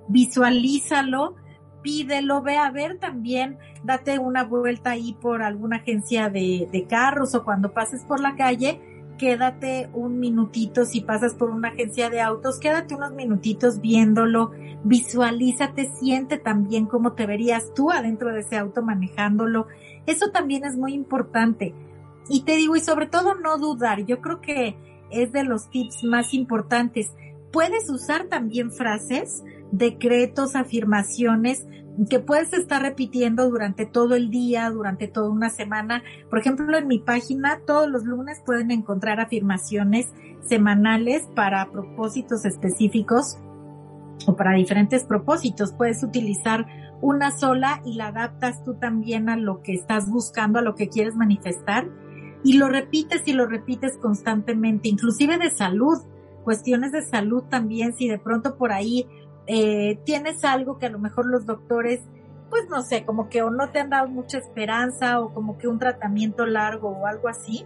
Visualízalo, 0.08 1.36
pídelo, 1.82 2.42
ve 2.42 2.58
a 2.58 2.72
ver 2.72 3.00
también, 3.00 3.58
date 3.84 4.20
una 4.20 4.44
vuelta 4.44 4.92
ahí 4.92 5.14
por 5.22 5.42
alguna 5.42 5.78
agencia 5.78 6.30
de, 6.30 6.70
de 6.72 6.86
carros 6.86 7.36
o 7.36 7.44
cuando 7.44 7.74
pases 7.74 8.04
por 8.06 8.22
la 8.22 8.36
calle, 8.36 8.80
quédate 9.18 9.90
un 9.94 10.20
minutito, 10.20 10.86
si 10.86 11.02
pasas 11.02 11.34
por 11.34 11.50
una 11.50 11.70
agencia 11.70 12.10
de 12.10 12.22
autos, 12.22 12.60
quédate 12.60 12.96
unos 12.96 13.14
minutitos 13.14 13.82
viéndolo, 13.82 14.52
visualízate, 14.84 15.92
siente 16.00 16.38
también 16.38 16.86
cómo 16.86 17.14
te 17.14 17.26
verías 17.26 17.74
tú 17.74 17.92
adentro 17.92 18.32
de 18.32 18.42
ese 18.42 18.58
auto 18.58 18.82
manejándolo. 18.82 19.68
Eso 20.06 20.32
también 20.32 20.64
es 20.64 20.78
muy 20.78 20.94
importante. 20.94 21.74
Y 22.30 22.44
te 22.44 22.56
digo, 22.56 22.76
y 22.76 22.82
sobre 22.82 23.08
todo 23.08 23.36
no 23.36 23.58
dudar, 23.58 24.06
yo 24.06 24.22
creo 24.22 24.42
que 24.42 24.78
es 25.12 25.32
de 25.32 25.44
los 25.44 25.70
tips 25.70 26.04
más 26.04 26.34
importantes. 26.34 27.12
Puedes 27.52 27.90
usar 27.90 28.26
también 28.26 28.72
frases 28.72 29.44
decretos, 29.72 30.56
afirmaciones 30.56 31.66
que 32.10 32.20
puedes 32.20 32.54
estar 32.54 32.82
repitiendo 32.82 33.50
durante 33.50 33.86
todo 33.86 34.16
el 34.16 34.30
día, 34.30 34.70
durante 34.70 35.08
toda 35.08 35.30
una 35.30 35.50
semana. 35.50 36.04
Por 36.30 36.40
ejemplo, 36.40 36.78
en 36.78 36.88
mi 36.88 37.00
página 37.00 37.62
todos 37.66 37.90
los 37.90 38.04
lunes 38.04 38.42
pueden 38.46 38.70
encontrar 38.72 39.20
afirmaciones 39.20 40.14
semanales 40.42 41.28
para 41.36 41.72
propósitos 41.72 42.46
específicos 42.46 43.40
o 44.28 44.36
para 44.36 44.54
diferentes 44.54 45.06
propósitos. 45.06 45.74
Puedes 45.74 46.04
utilizar 46.04 46.68
una 47.02 47.32
sola 47.32 47.82
y 47.84 47.94
la 47.94 48.08
adaptas 48.08 48.64
tú 48.64 48.76
también 48.76 49.30
a 49.30 49.36
lo 49.36 49.62
que 49.62 49.74
estás 49.74 50.10
buscando, 50.10 50.60
a 50.60 50.64
lo 50.64 50.76
que 50.76 50.90
quieres 50.90 51.16
manifestar 51.16 51.90
y 52.48 52.54
lo 52.54 52.70
repites 52.70 53.24
y 53.26 53.34
lo 53.34 53.46
repites 53.46 53.98
constantemente, 53.98 54.88
inclusive 54.88 55.38
de 55.38 55.50
salud, 55.50 55.98
cuestiones 56.46 56.94
de 56.94 57.02
salud 57.02 57.44
también, 57.50 57.94
si 57.94 58.08
de 58.08 58.20
pronto 58.20 58.56
por 58.56 58.72
ahí 58.72 59.06
eh, 59.48 60.00
tienes 60.06 60.46
algo 60.46 60.80
que 60.80 60.86
a 60.86 60.90
lo 60.90 60.98
mejor 60.98 61.26
los 61.26 61.46
doctores, 61.46 62.00
pues 62.50 62.70
no 62.70 62.84
sé, 62.84 63.04
como 63.04 63.28
que 63.28 63.42
o 63.42 63.52
no 63.52 63.72
te 63.72 63.82
han 63.82 63.90
dado 63.90 64.08
mucha 64.08 64.38
esperanza 64.38 65.20
o 65.20 65.34
como 65.34 65.58
que 65.58 65.68
un 65.68 65.78
tratamiento 65.78 66.46
largo 66.46 66.88
o 66.88 67.06
algo 67.06 67.28
así, 67.28 67.66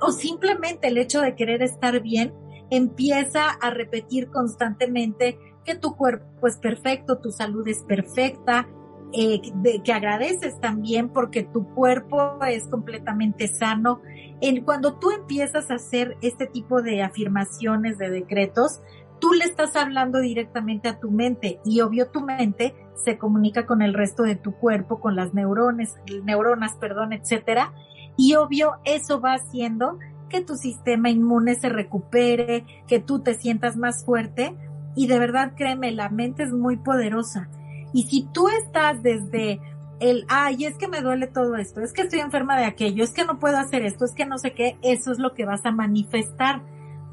o 0.00 0.10
simplemente 0.10 0.88
el 0.88 0.96
hecho 0.96 1.20
de 1.20 1.34
querer 1.34 1.60
estar 1.62 2.00
bien 2.00 2.32
empieza 2.70 3.50
a 3.60 3.68
repetir 3.68 4.30
constantemente 4.30 5.38
que 5.66 5.74
tu 5.74 5.96
cuerpo 5.96 6.46
es 6.46 6.56
perfecto, 6.56 7.18
tu 7.18 7.30
salud 7.30 7.68
es 7.68 7.82
perfecta, 7.82 8.66
eh, 9.12 9.40
de, 9.54 9.82
que 9.82 9.92
agradeces 9.92 10.60
también 10.60 11.08
porque 11.08 11.42
tu 11.42 11.66
cuerpo 11.74 12.38
es 12.46 12.66
completamente 12.68 13.48
sano. 13.48 14.00
En, 14.40 14.64
cuando 14.64 14.94
tú 14.94 15.10
empiezas 15.10 15.70
a 15.70 15.74
hacer 15.74 16.16
este 16.20 16.46
tipo 16.46 16.82
de 16.82 17.02
afirmaciones, 17.02 17.98
de 17.98 18.10
decretos, 18.10 18.82
tú 19.18 19.32
le 19.32 19.44
estás 19.44 19.76
hablando 19.76 20.20
directamente 20.20 20.88
a 20.88 21.00
tu 21.00 21.10
mente 21.10 21.60
y 21.64 21.80
obvio 21.80 22.10
tu 22.10 22.20
mente 22.20 22.74
se 22.94 23.18
comunica 23.18 23.66
con 23.66 23.82
el 23.82 23.94
resto 23.94 24.22
de 24.22 24.36
tu 24.36 24.52
cuerpo, 24.52 25.00
con 25.00 25.16
las 25.16 25.34
neuronas, 25.34 25.96
neuronas, 26.24 26.76
perdón, 26.76 27.12
etcétera, 27.12 27.72
y 28.16 28.34
obvio 28.34 28.72
eso 28.84 29.20
va 29.20 29.34
haciendo 29.34 29.98
que 30.28 30.40
tu 30.42 30.56
sistema 30.56 31.10
inmune 31.10 31.54
se 31.54 31.68
recupere, 31.68 32.66
que 32.86 33.00
tú 33.00 33.20
te 33.20 33.34
sientas 33.34 33.76
más 33.76 34.04
fuerte 34.04 34.54
y 34.94 35.06
de 35.06 35.18
verdad 35.18 35.52
créeme, 35.56 35.92
la 35.92 36.08
mente 36.08 36.42
es 36.42 36.52
muy 36.52 36.76
poderosa. 36.76 37.48
Y 37.92 38.04
si 38.04 38.28
tú 38.32 38.48
estás 38.48 39.02
desde 39.02 39.60
el, 40.00 40.24
ay, 40.28 40.64
es 40.64 40.76
que 40.76 40.88
me 40.88 41.00
duele 41.00 41.26
todo 41.26 41.56
esto, 41.56 41.80
es 41.80 41.92
que 41.92 42.02
estoy 42.02 42.20
enferma 42.20 42.56
de 42.56 42.64
aquello, 42.64 43.02
es 43.02 43.12
que 43.12 43.24
no 43.24 43.38
puedo 43.38 43.56
hacer 43.56 43.84
esto, 43.84 44.04
es 44.04 44.12
que 44.12 44.26
no 44.26 44.38
sé 44.38 44.52
qué, 44.52 44.76
eso 44.82 45.12
es 45.12 45.18
lo 45.18 45.34
que 45.34 45.44
vas 45.44 45.64
a 45.64 45.72
manifestar 45.72 46.62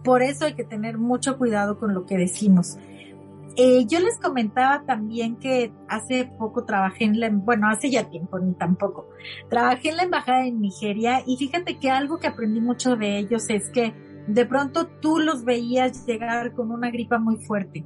por 0.05 0.21
eso 0.21 0.45
hay 0.45 0.53
que 0.53 0.63
tener 0.63 0.97
mucho 0.97 1.37
cuidado 1.37 1.79
con 1.79 1.93
lo 1.93 2.05
que 2.05 2.15
decimos. 2.15 2.77
Eh, 3.57 3.85
yo 3.87 3.99
les 3.99 4.19
comentaba 4.19 4.83
también 4.85 5.37
que 5.37 5.73
hace 5.87 6.29
poco 6.37 6.65
trabajé 6.65 7.05
en 7.05 7.19
la, 7.19 7.29
bueno, 7.29 7.67
hace 7.67 7.89
ya 7.89 8.09
tiempo, 8.09 8.37
ni 8.37 8.53
tampoco, 8.53 9.09
trabajé 9.49 9.89
en 9.89 9.97
la 9.97 10.03
embajada 10.03 10.45
en 10.45 10.61
Nigeria 10.61 11.23
y 11.25 11.37
fíjate 11.37 11.79
que 11.79 11.89
algo 11.89 12.19
que 12.19 12.27
aprendí 12.27 12.61
mucho 12.61 12.95
de 12.95 13.17
ellos 13.17 13.49
es 13.49 13.69
que 13.69 13.93
de 14.27 14.45
pronto 14.45 14.87
tú 14.87 15.19
los 15.19 15.43
veías 15.43 16.05
llegar 16.05 16.53
con 16.53 16.71
una 16.71 16.91
gripa 16.91 17.17
muy 17.17 17.37
fuerte. 17.37 17.83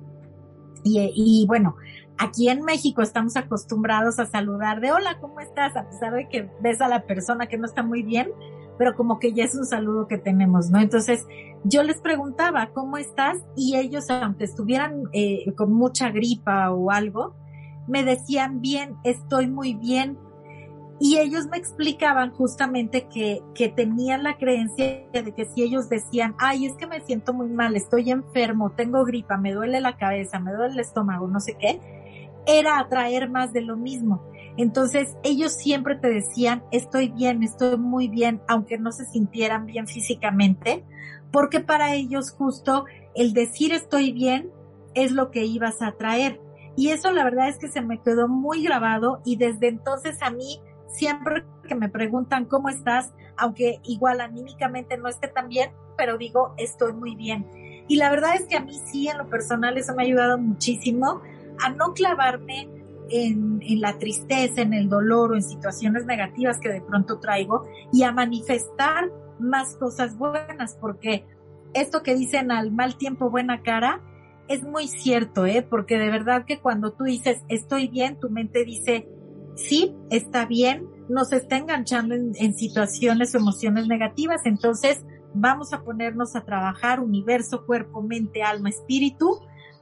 Y, 0.84 1.12
y 1.14 1.46
bueno, 1.46 1.76
aquí 2.20 2.49
en 2.49 2.63
México 2.63 3.01
estamos 3.01 3.36
acostumbrados 3.38 4.20
a 4.20 4.26
saludar 4.26 4.82
de 4.82 4.91
hola, 4.91 5.17
¿cómo 5.20 5.39
estás? 5.39 5.76
A 5.76 5.89
pesar 5.89 6.13
de 6.13 6.28
que 6.28 6.49
ves 6.61 6.82
a 6.82 6.89
la 6.89 7.03
persona 7.03 7.47
que 7.47 7.57
no 7.57 7.65
está 7.65 7.82
muy 7.82 8.03
bien, 8.03 8.30
pero 8.78 8.95
como 8.95 9.20
que 9.20 9.34
ya 9.34 9.45
es 9.45 9.55
un 9.55 9.65
saludo 9.65 10.07
que 10.07 10.17
tenemos, 10.17 10.70
¿no? 10.70 10.80
Entonces, 10.80 11.26
yo 11.63 11.82
les 11.84 11.99
preguntaba, 12.01 12.70
¿cómo 12.74 12.97
estás? 12.97 13.38
Y 13.55 13.78
ellos, 13.78 14.09
aunque 14.09 14.43
estuvieran 14.43 15.03
eh, 15.13 15.51
con 15.55 15.74
mucha 15.74 16.11
gripa 16.11 16.72
o 16.72 16.91
algo, 16.91 17.36
me 17.88 18.03
decían, 18.03 18.61
bien, 18.61 18.95
estoy 19.03 19.47
muy 19.47 19.74
bien. 19.74 20.17
Y 21.01 21.17
ellos 21.17 21.47
me 21.47 21.57
explicaban 21.57 22.32
justamente 22.32 23.07
que, 23.07 23.41
que 23.55 23.70
tenían 23.70 24.24
la 24.24 24.38
creencia 24.38 25.05
de 25.13 25.34
que 25.34 25.45
si 25.45 25.63
ellos 25.63 25.88
decían, 25.88 26.36
ay, 26.38 26.65
es 26.65 26.74
que 26.74 26.88
me 26.88 26.99
siento 26.99 27.34
muy 27.34 27.47
mal, 27.47 27.78
estoy 27.78 28.11
enfermo, 28.11 28.72
tengo 28.72 29.05
gripa, 29.05 29.38
me 29.38 29.53
duele 29.53 29.80
la 29.80 29.95
cabeza, 29.95 30.39
me 30.39 30.51
duele 30.51 30.74
el 30.74 30.80
estómago, 30.82 31.28
no 31.30 31.39
sé 31.39 31.55
qué, 31.57 31.80
era 32.58 32.80
atraer 32.80 33.30
más 33.30 33.54
de 33.54 33.62
lo 33.62 33.78
mismo. 33.78 34.24
Entonces 34.58 35.16
ellos 35.24 35.54
siempre 35.54 35.95
te 35.95 36.10
decían, 36.10 36.64
estoy 36.72 37.10
bien, 37.10 37.43
estoy 37.43 37.78
muy 37.78 38.08
bien, 38.10 38.41
aunque 38.47 38.78
no 38.78 38.91
se 38.91 39.06
sintieran 39.06 39.66
bien 39.66 39.88
físicamente, 39.88 40.84
porque 41.32 41.60
para 41.60 41.93
ellos 41.93 42.32
justo 42.32 42.86
el 43.16 43.34
decir 43.34 43.72
estoy 43.72 44.12
bien 44.12 44.52
es 44.95 45.12
lo 45.12 45.32
que 45.32 45.45
ibas 45.45 45.82
a 45.82 45.93
traer. 45.93 46.41
Y 46.76 46.89
eso 46.89 47.12
la 47.12 47.24
verdad 47.24 47.50
es 47.50 47.58
que 47.58 47.68
se 47.68 47.82
me 47.82 48.02
quedó 48.02 48.28
muy 48.28 48.64
grabado 48.64 49.22
y 49.24 49.36
desde 49.36 49.68
entonces 49.68 50.22
a 50.22 50.32
mí 50.32 50.60
siempre 50.88 51.45
que 51.68 51.76
me 51.76 51.89
preguntan 51.89 52.45
cómo 52.45 52.70
estás, 52.70 53.14
aunque 53.38 53.80
igual 53.84 54.22
anímicamente 54.22 54.97
no 54.97 55.08
esté 55.08 55.28
tan 55.28 55.50
bien, 55.50 55.72
pero 55.97 56.18
digo 56.18 56.54
estoy 56.58 56.93
muy 56.93 57.16
bien. 57.16 57.45
Y 57.88 57.97
la 57.97 58.10
verdad 58.10 58.36
es 58.36 58.45
que 58.45 58.58
a 58.58 58.62
mí 58.62 58.80
sí 58.91 59.08
en 59.08 59.20
lo 59.20 59.30
personal 59.30 59.78
eso 59.78 59.93
me 59.95 60.04
ha 60.04 60.06
ayudado 60.06 60.38
muchísimo 60.38 61.22
a 61.62 61.70
no 61.70 61.93
clavarme 61.93 62.70
en, 63.12 63.82
la 63.82 63.97
tristeza, 63.97 64.62
en 64.62 64.74
el 64.74 64.89
dolor 64.89 65.32
o 65.32 65.36
en 65.36 65.43
situaciones 65.43 66.05
negativas 66.05 66.60
que 66.60 66.70
de 66.70 66.82
pronto 66.82 67.20
traigo 67.20 67.66
y 67.91 68.03
a 68.03 68.12
manifestar 68.12 69.12
más 69.39 69.76
cosas 69.76 70.18
buenas, 70.18 70.78
porque 70.80 71.26
esto 71.74 72.03
que 72.03 72.16
dicen 72.16 72.51
al 72.51 72.72
mal 72.72 72.97
tiempo 72.97 73.30
buena 73.30 73.62
cara 73.62 74.01
es 74.47 74.64
muy 74.64 74.88
cierto, 74.88 75.45
¿eh? 75.45 75.62
Porque 75.62 75.97
de 75.97 76.10
verdad 76.10 76.45
que 76.45 76.60
cuando 76.60 76.93
tú 76.93 77.03
dices 77.03 77.41
estoy 77.49 77.88
bien, 77.88 78.20
tu 78.20 78.30
mente 78.30 78.66
dice 78.66 79.07
sí, 79.55 79.95
está 80.10 80.45
bien, 80.45 80.88
nos 81.10 81.32
está 81.34 81.57
enganchando 81.57 82.16
en, 82.16 82.32
en 82.36 82.55
situaciones 82.55 83.34
o 83.36 83.38
emociones 83.38 83.88
negativas, 83.88 84.41
entonces 84.45 85.03
vamos 85.34 85.74
a 85.74 85.84
ponernos 85.84 86.36
a 86.36 86.41
trabajar 86.41 86.99
universo, 86.99 87.66
cuerpo, 87.66 88.01
mente, 88.01 88.41
alma, 88.41 88.70
espíritu 88.70 89.39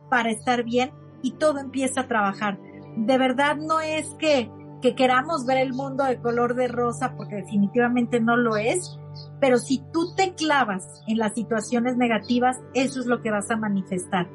para 0.09 0.32
estar 0.32 0.63
bien 0.63 0.91
y 1.28 1.32
todo 1.32 1.59
empieza 1.59 2.01
a 2.01 2.07
trabajar. 2.07 2.57
De 2.95 3.17
verdad 3.17 3.57
no 3.57 3.82
es 3.82 4.07
que, 4.17 4.49
que 4.82 4.95
queramos 4.95 5.45
ver 5.45 5.57
el 5.57 5.73
mundo 5.73 6.05
de 6.05 6.21
color 6.21 6.55
de 6.55 6.69
rosa, 6.69 7.15
porque 7.17 7.36
definitivamente 7.36 8.21
no 8.21 8.38
lo 8.38 8.55
es, 8.55 8.97
pero 9.41 9.57
si 9.57 9.84
tú 9.91 10.15
te 10.15 10.36
clavas 10.36 11.03
en 11.05 11.17
las 11.17 11.34
situaciones 11.34 11.97
negativas, 11.97 12.55
eso 12.73 13.01
es 13.01 13.07
lo 13.07 13.21
que 13.21 13.32
vas 13.32 13.51
a 13.51 13.57
manifestar. 13.57 14.30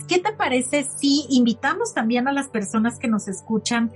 ¿qué 0.09 0.19
te 0.19 0.33
parece 0.33 0.85
si 0.85 1.27
invitamos 1.29 1.93
también 1.93 2.27
a 2.27 2.33
las 2.33 2.49
personas 2.49 2.99
que 2.99 3.09
nos 3.09 3.29
escuchan, 3.29 3.93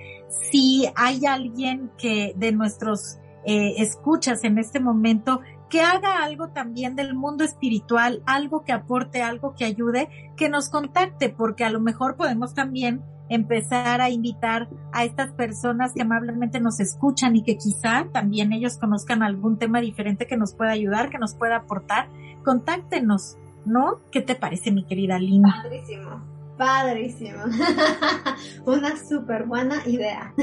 si 0.50 0.86
hay 0.96 1.24
alguien 1.24 1.90
que 1.96 2.34
de 2.36 2.52
nuestros 2.52 3.18
eh, 3.46 3.76
escuchas 3.78 4.44
en 4.44 4.58
este 4.58 4.80
momento 4.80 5.40
que 5.70 5.80
haga 5.80 6.22
algo 6.22 6.48
también 6.48 6.94
del 6.94 7.14
mundo 7.14 7.42
espiritual, 7.42 8.22
algo 8.26 8.64
que 8.64 8.72
aporte, 8.72 9.22
algo 9.22 9.54
que 9.54 9.64
ayude, 9.64 10.10
que 10.36 10.50
nos 10.50 10.68
contacte, 10.68 11.30
porque 11.30 11.64
a 11.64 11.70
lo 11.70 11.80
mejor 11.80 12.16
podemos 12.16 12.54
también 12.54 13.02
empezar 13.30 14.00
a 14.00 14.10
invitar 14.10 14.68
a 14.92 15.04
estas 15.04 15.32
personas 15.32 15.92
que 15.94 16.02
amablemente 16.02 16.60
nos 16.60 16.80
escuchan 16.80 17.36
y 17.36 17.44
que 17.44 17.56
quizá 17.56 18.06
también 18.12 18.52
ellos 18.52 18.76
conozcan 18.76 19.22
algún 19.22 19.56
tema 19.56 19.80
diferente 19.80 20.26
que 20.26 20.36
nos 20.36 20.52
pueda 20.54 20.72
ayudar, 20.72 21.10
que 21.10 21.18
nos 21.18 21.36
pueda 21.36 21.56
aportar, 21.56 22.08
contáctenos, 22.44 23.38
¿no? 23.64 24.00
¿Qué 24.10 24.20
te 24.20 24.34
parece, 24.34 24.72
mi 24.72 24.84
querida 24.84 25.18
Lina? 25.18 25.62
Padrísimo, 25.62 26.22
padrísimo. 26.58 27.38
Una 28.66 28.96
súper 28.96 29.46
buena 29.46 29.76
idea. 29.86 30.34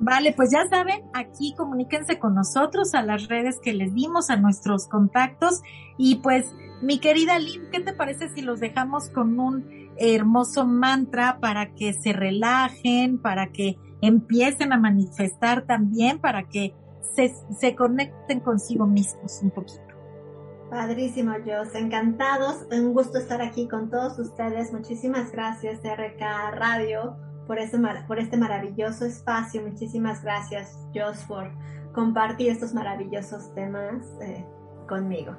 Vale, 0.00 0.32
pues 0.32 0.50
ya 0.50 0.66
saben, 0.68 1.02
aquí 1.12 1.54
comuníquense 1.54 2.18
con 2.18 2.34
nosotros 2.34 2.94
a 2.94 3.02
las 3.02 3.28
redes 3.28 3.58
que 3.62 3.74
les 3.74 3.94
dimos, 3.94 4.30
a 4.30 4.36
nuestros 4.36 4.88
contactos. 4.88 5.62
Y 5.98 6.16
pues, 6.16 6.54
mi 6.82 6.98
querida 6.98 7.38
Lynn, 7.38 7.70
¿qué 7.70 7.80
te 7.80 7.92
parece 7.92 8.28
si 8.30 8.42
los 8.42 8.58
dejamos 8.58 9.10
con 9.10 9.38
un 9.38 9.83
hermoso 9.98 10.66
mantra 10.66 11.38
para 11.40 11.74
que 11.74 11.92
se 11.92 12.12
relajen, 12.12 13.18
para 13.18 13.52
que 13.52 13.76
empiecen 14.00 14.72
a 14.72 14.78
manifestar 14.78 15.66
también, 15.66 16.18
para 16.18 16.48
que 16.48 16.74
se, 17.14 17.76
conecten 17.76 18.40
consigo 18.40 18.86
mismos 18.86 19.40
un 19.42 19.50
poquito. 19.50 19.82
Padrísimo, 20.70 21.32
Jos. 21.44 21.74
Encantados. 21.74 22.66
Un 22.72 22.92
gusto 22.92 23.18
estar 23.18 23.40
aquí 23.40 23.68
con 23.68 23.90
todos 23.90 24.18
ustedes. 24.18 24.72
Muchísimas 24.72 25.30
gracias, 25.30 25.80
RK 25.84 26.20
Radio, 26.52 27.16
por, 27.46 27.58
ese, 27.58 27.78
por 28.08 28.18
este 28.18 28.36
maravilloso 28.36 29.04
espacio. 29.04 29.62
Muchísimas 29.62 30.22
gracias, 30.22 30.76
Jos, 30.92 31.18
por, 31.24 31.52
compartir 31.94 32.50
estos 32.50 32.74
maravillosos 32.74 33.54
temas 33.54 34.04
eh, 34.20 34.44
conmigo. 34.88 35.36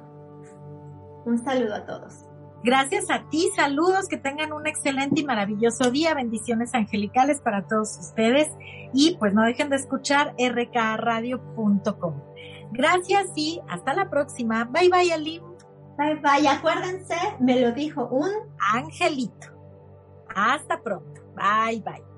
Un 1.26 1.38
saludo 1.38 1.74
a 1.74 1.84
todos. 1.84 2.24
Gracias 2.66 3.08
a 3.10 3.28
ti, 3.28 3.48
saludos, 3.54 4.08
que 4.08 4.16
tengan 4.16 4.52
un 4.52 4.66
excelente 4.66 5.20
y 5.20 5.24
maravilloso 5.24 5.92
día, 5.92 6.14
bendiciones 6.14 6.74
angelicales 6.74 7.40
para 7.40 7.64
todos 7.68 7.96
ustedes 7.96 8.48
y 8.92 9.16
pues 9.18 9.32
no 9.32 9.44
dejen 9.44 9.70
de 9.70 9.76
escuchar 9.76 10.34
rkradio.com. 10.36 12.14
Gracias 12.72 13.26
y 13.36 13.60
hasta 13.68 13.94
la 13.94 14.10
próxima. 14.10 14.64
Bye 14.64 14.88
bye, 14.88 15.12
Ali. 15.12 15.40
Bye 15.96 16.16
bye, 16.16 16.48
acuérdense, 16.48 17.14
me 17.38 17.60
lo 17.60 17.70
dijo 17.70 18.08
un 18.08 18.32
angelito. 18.58 19.46
Hasta 20.34 20.82
pronto. 20.82 21.22
Bye 21.36 21.82
bye. 21.84 22.15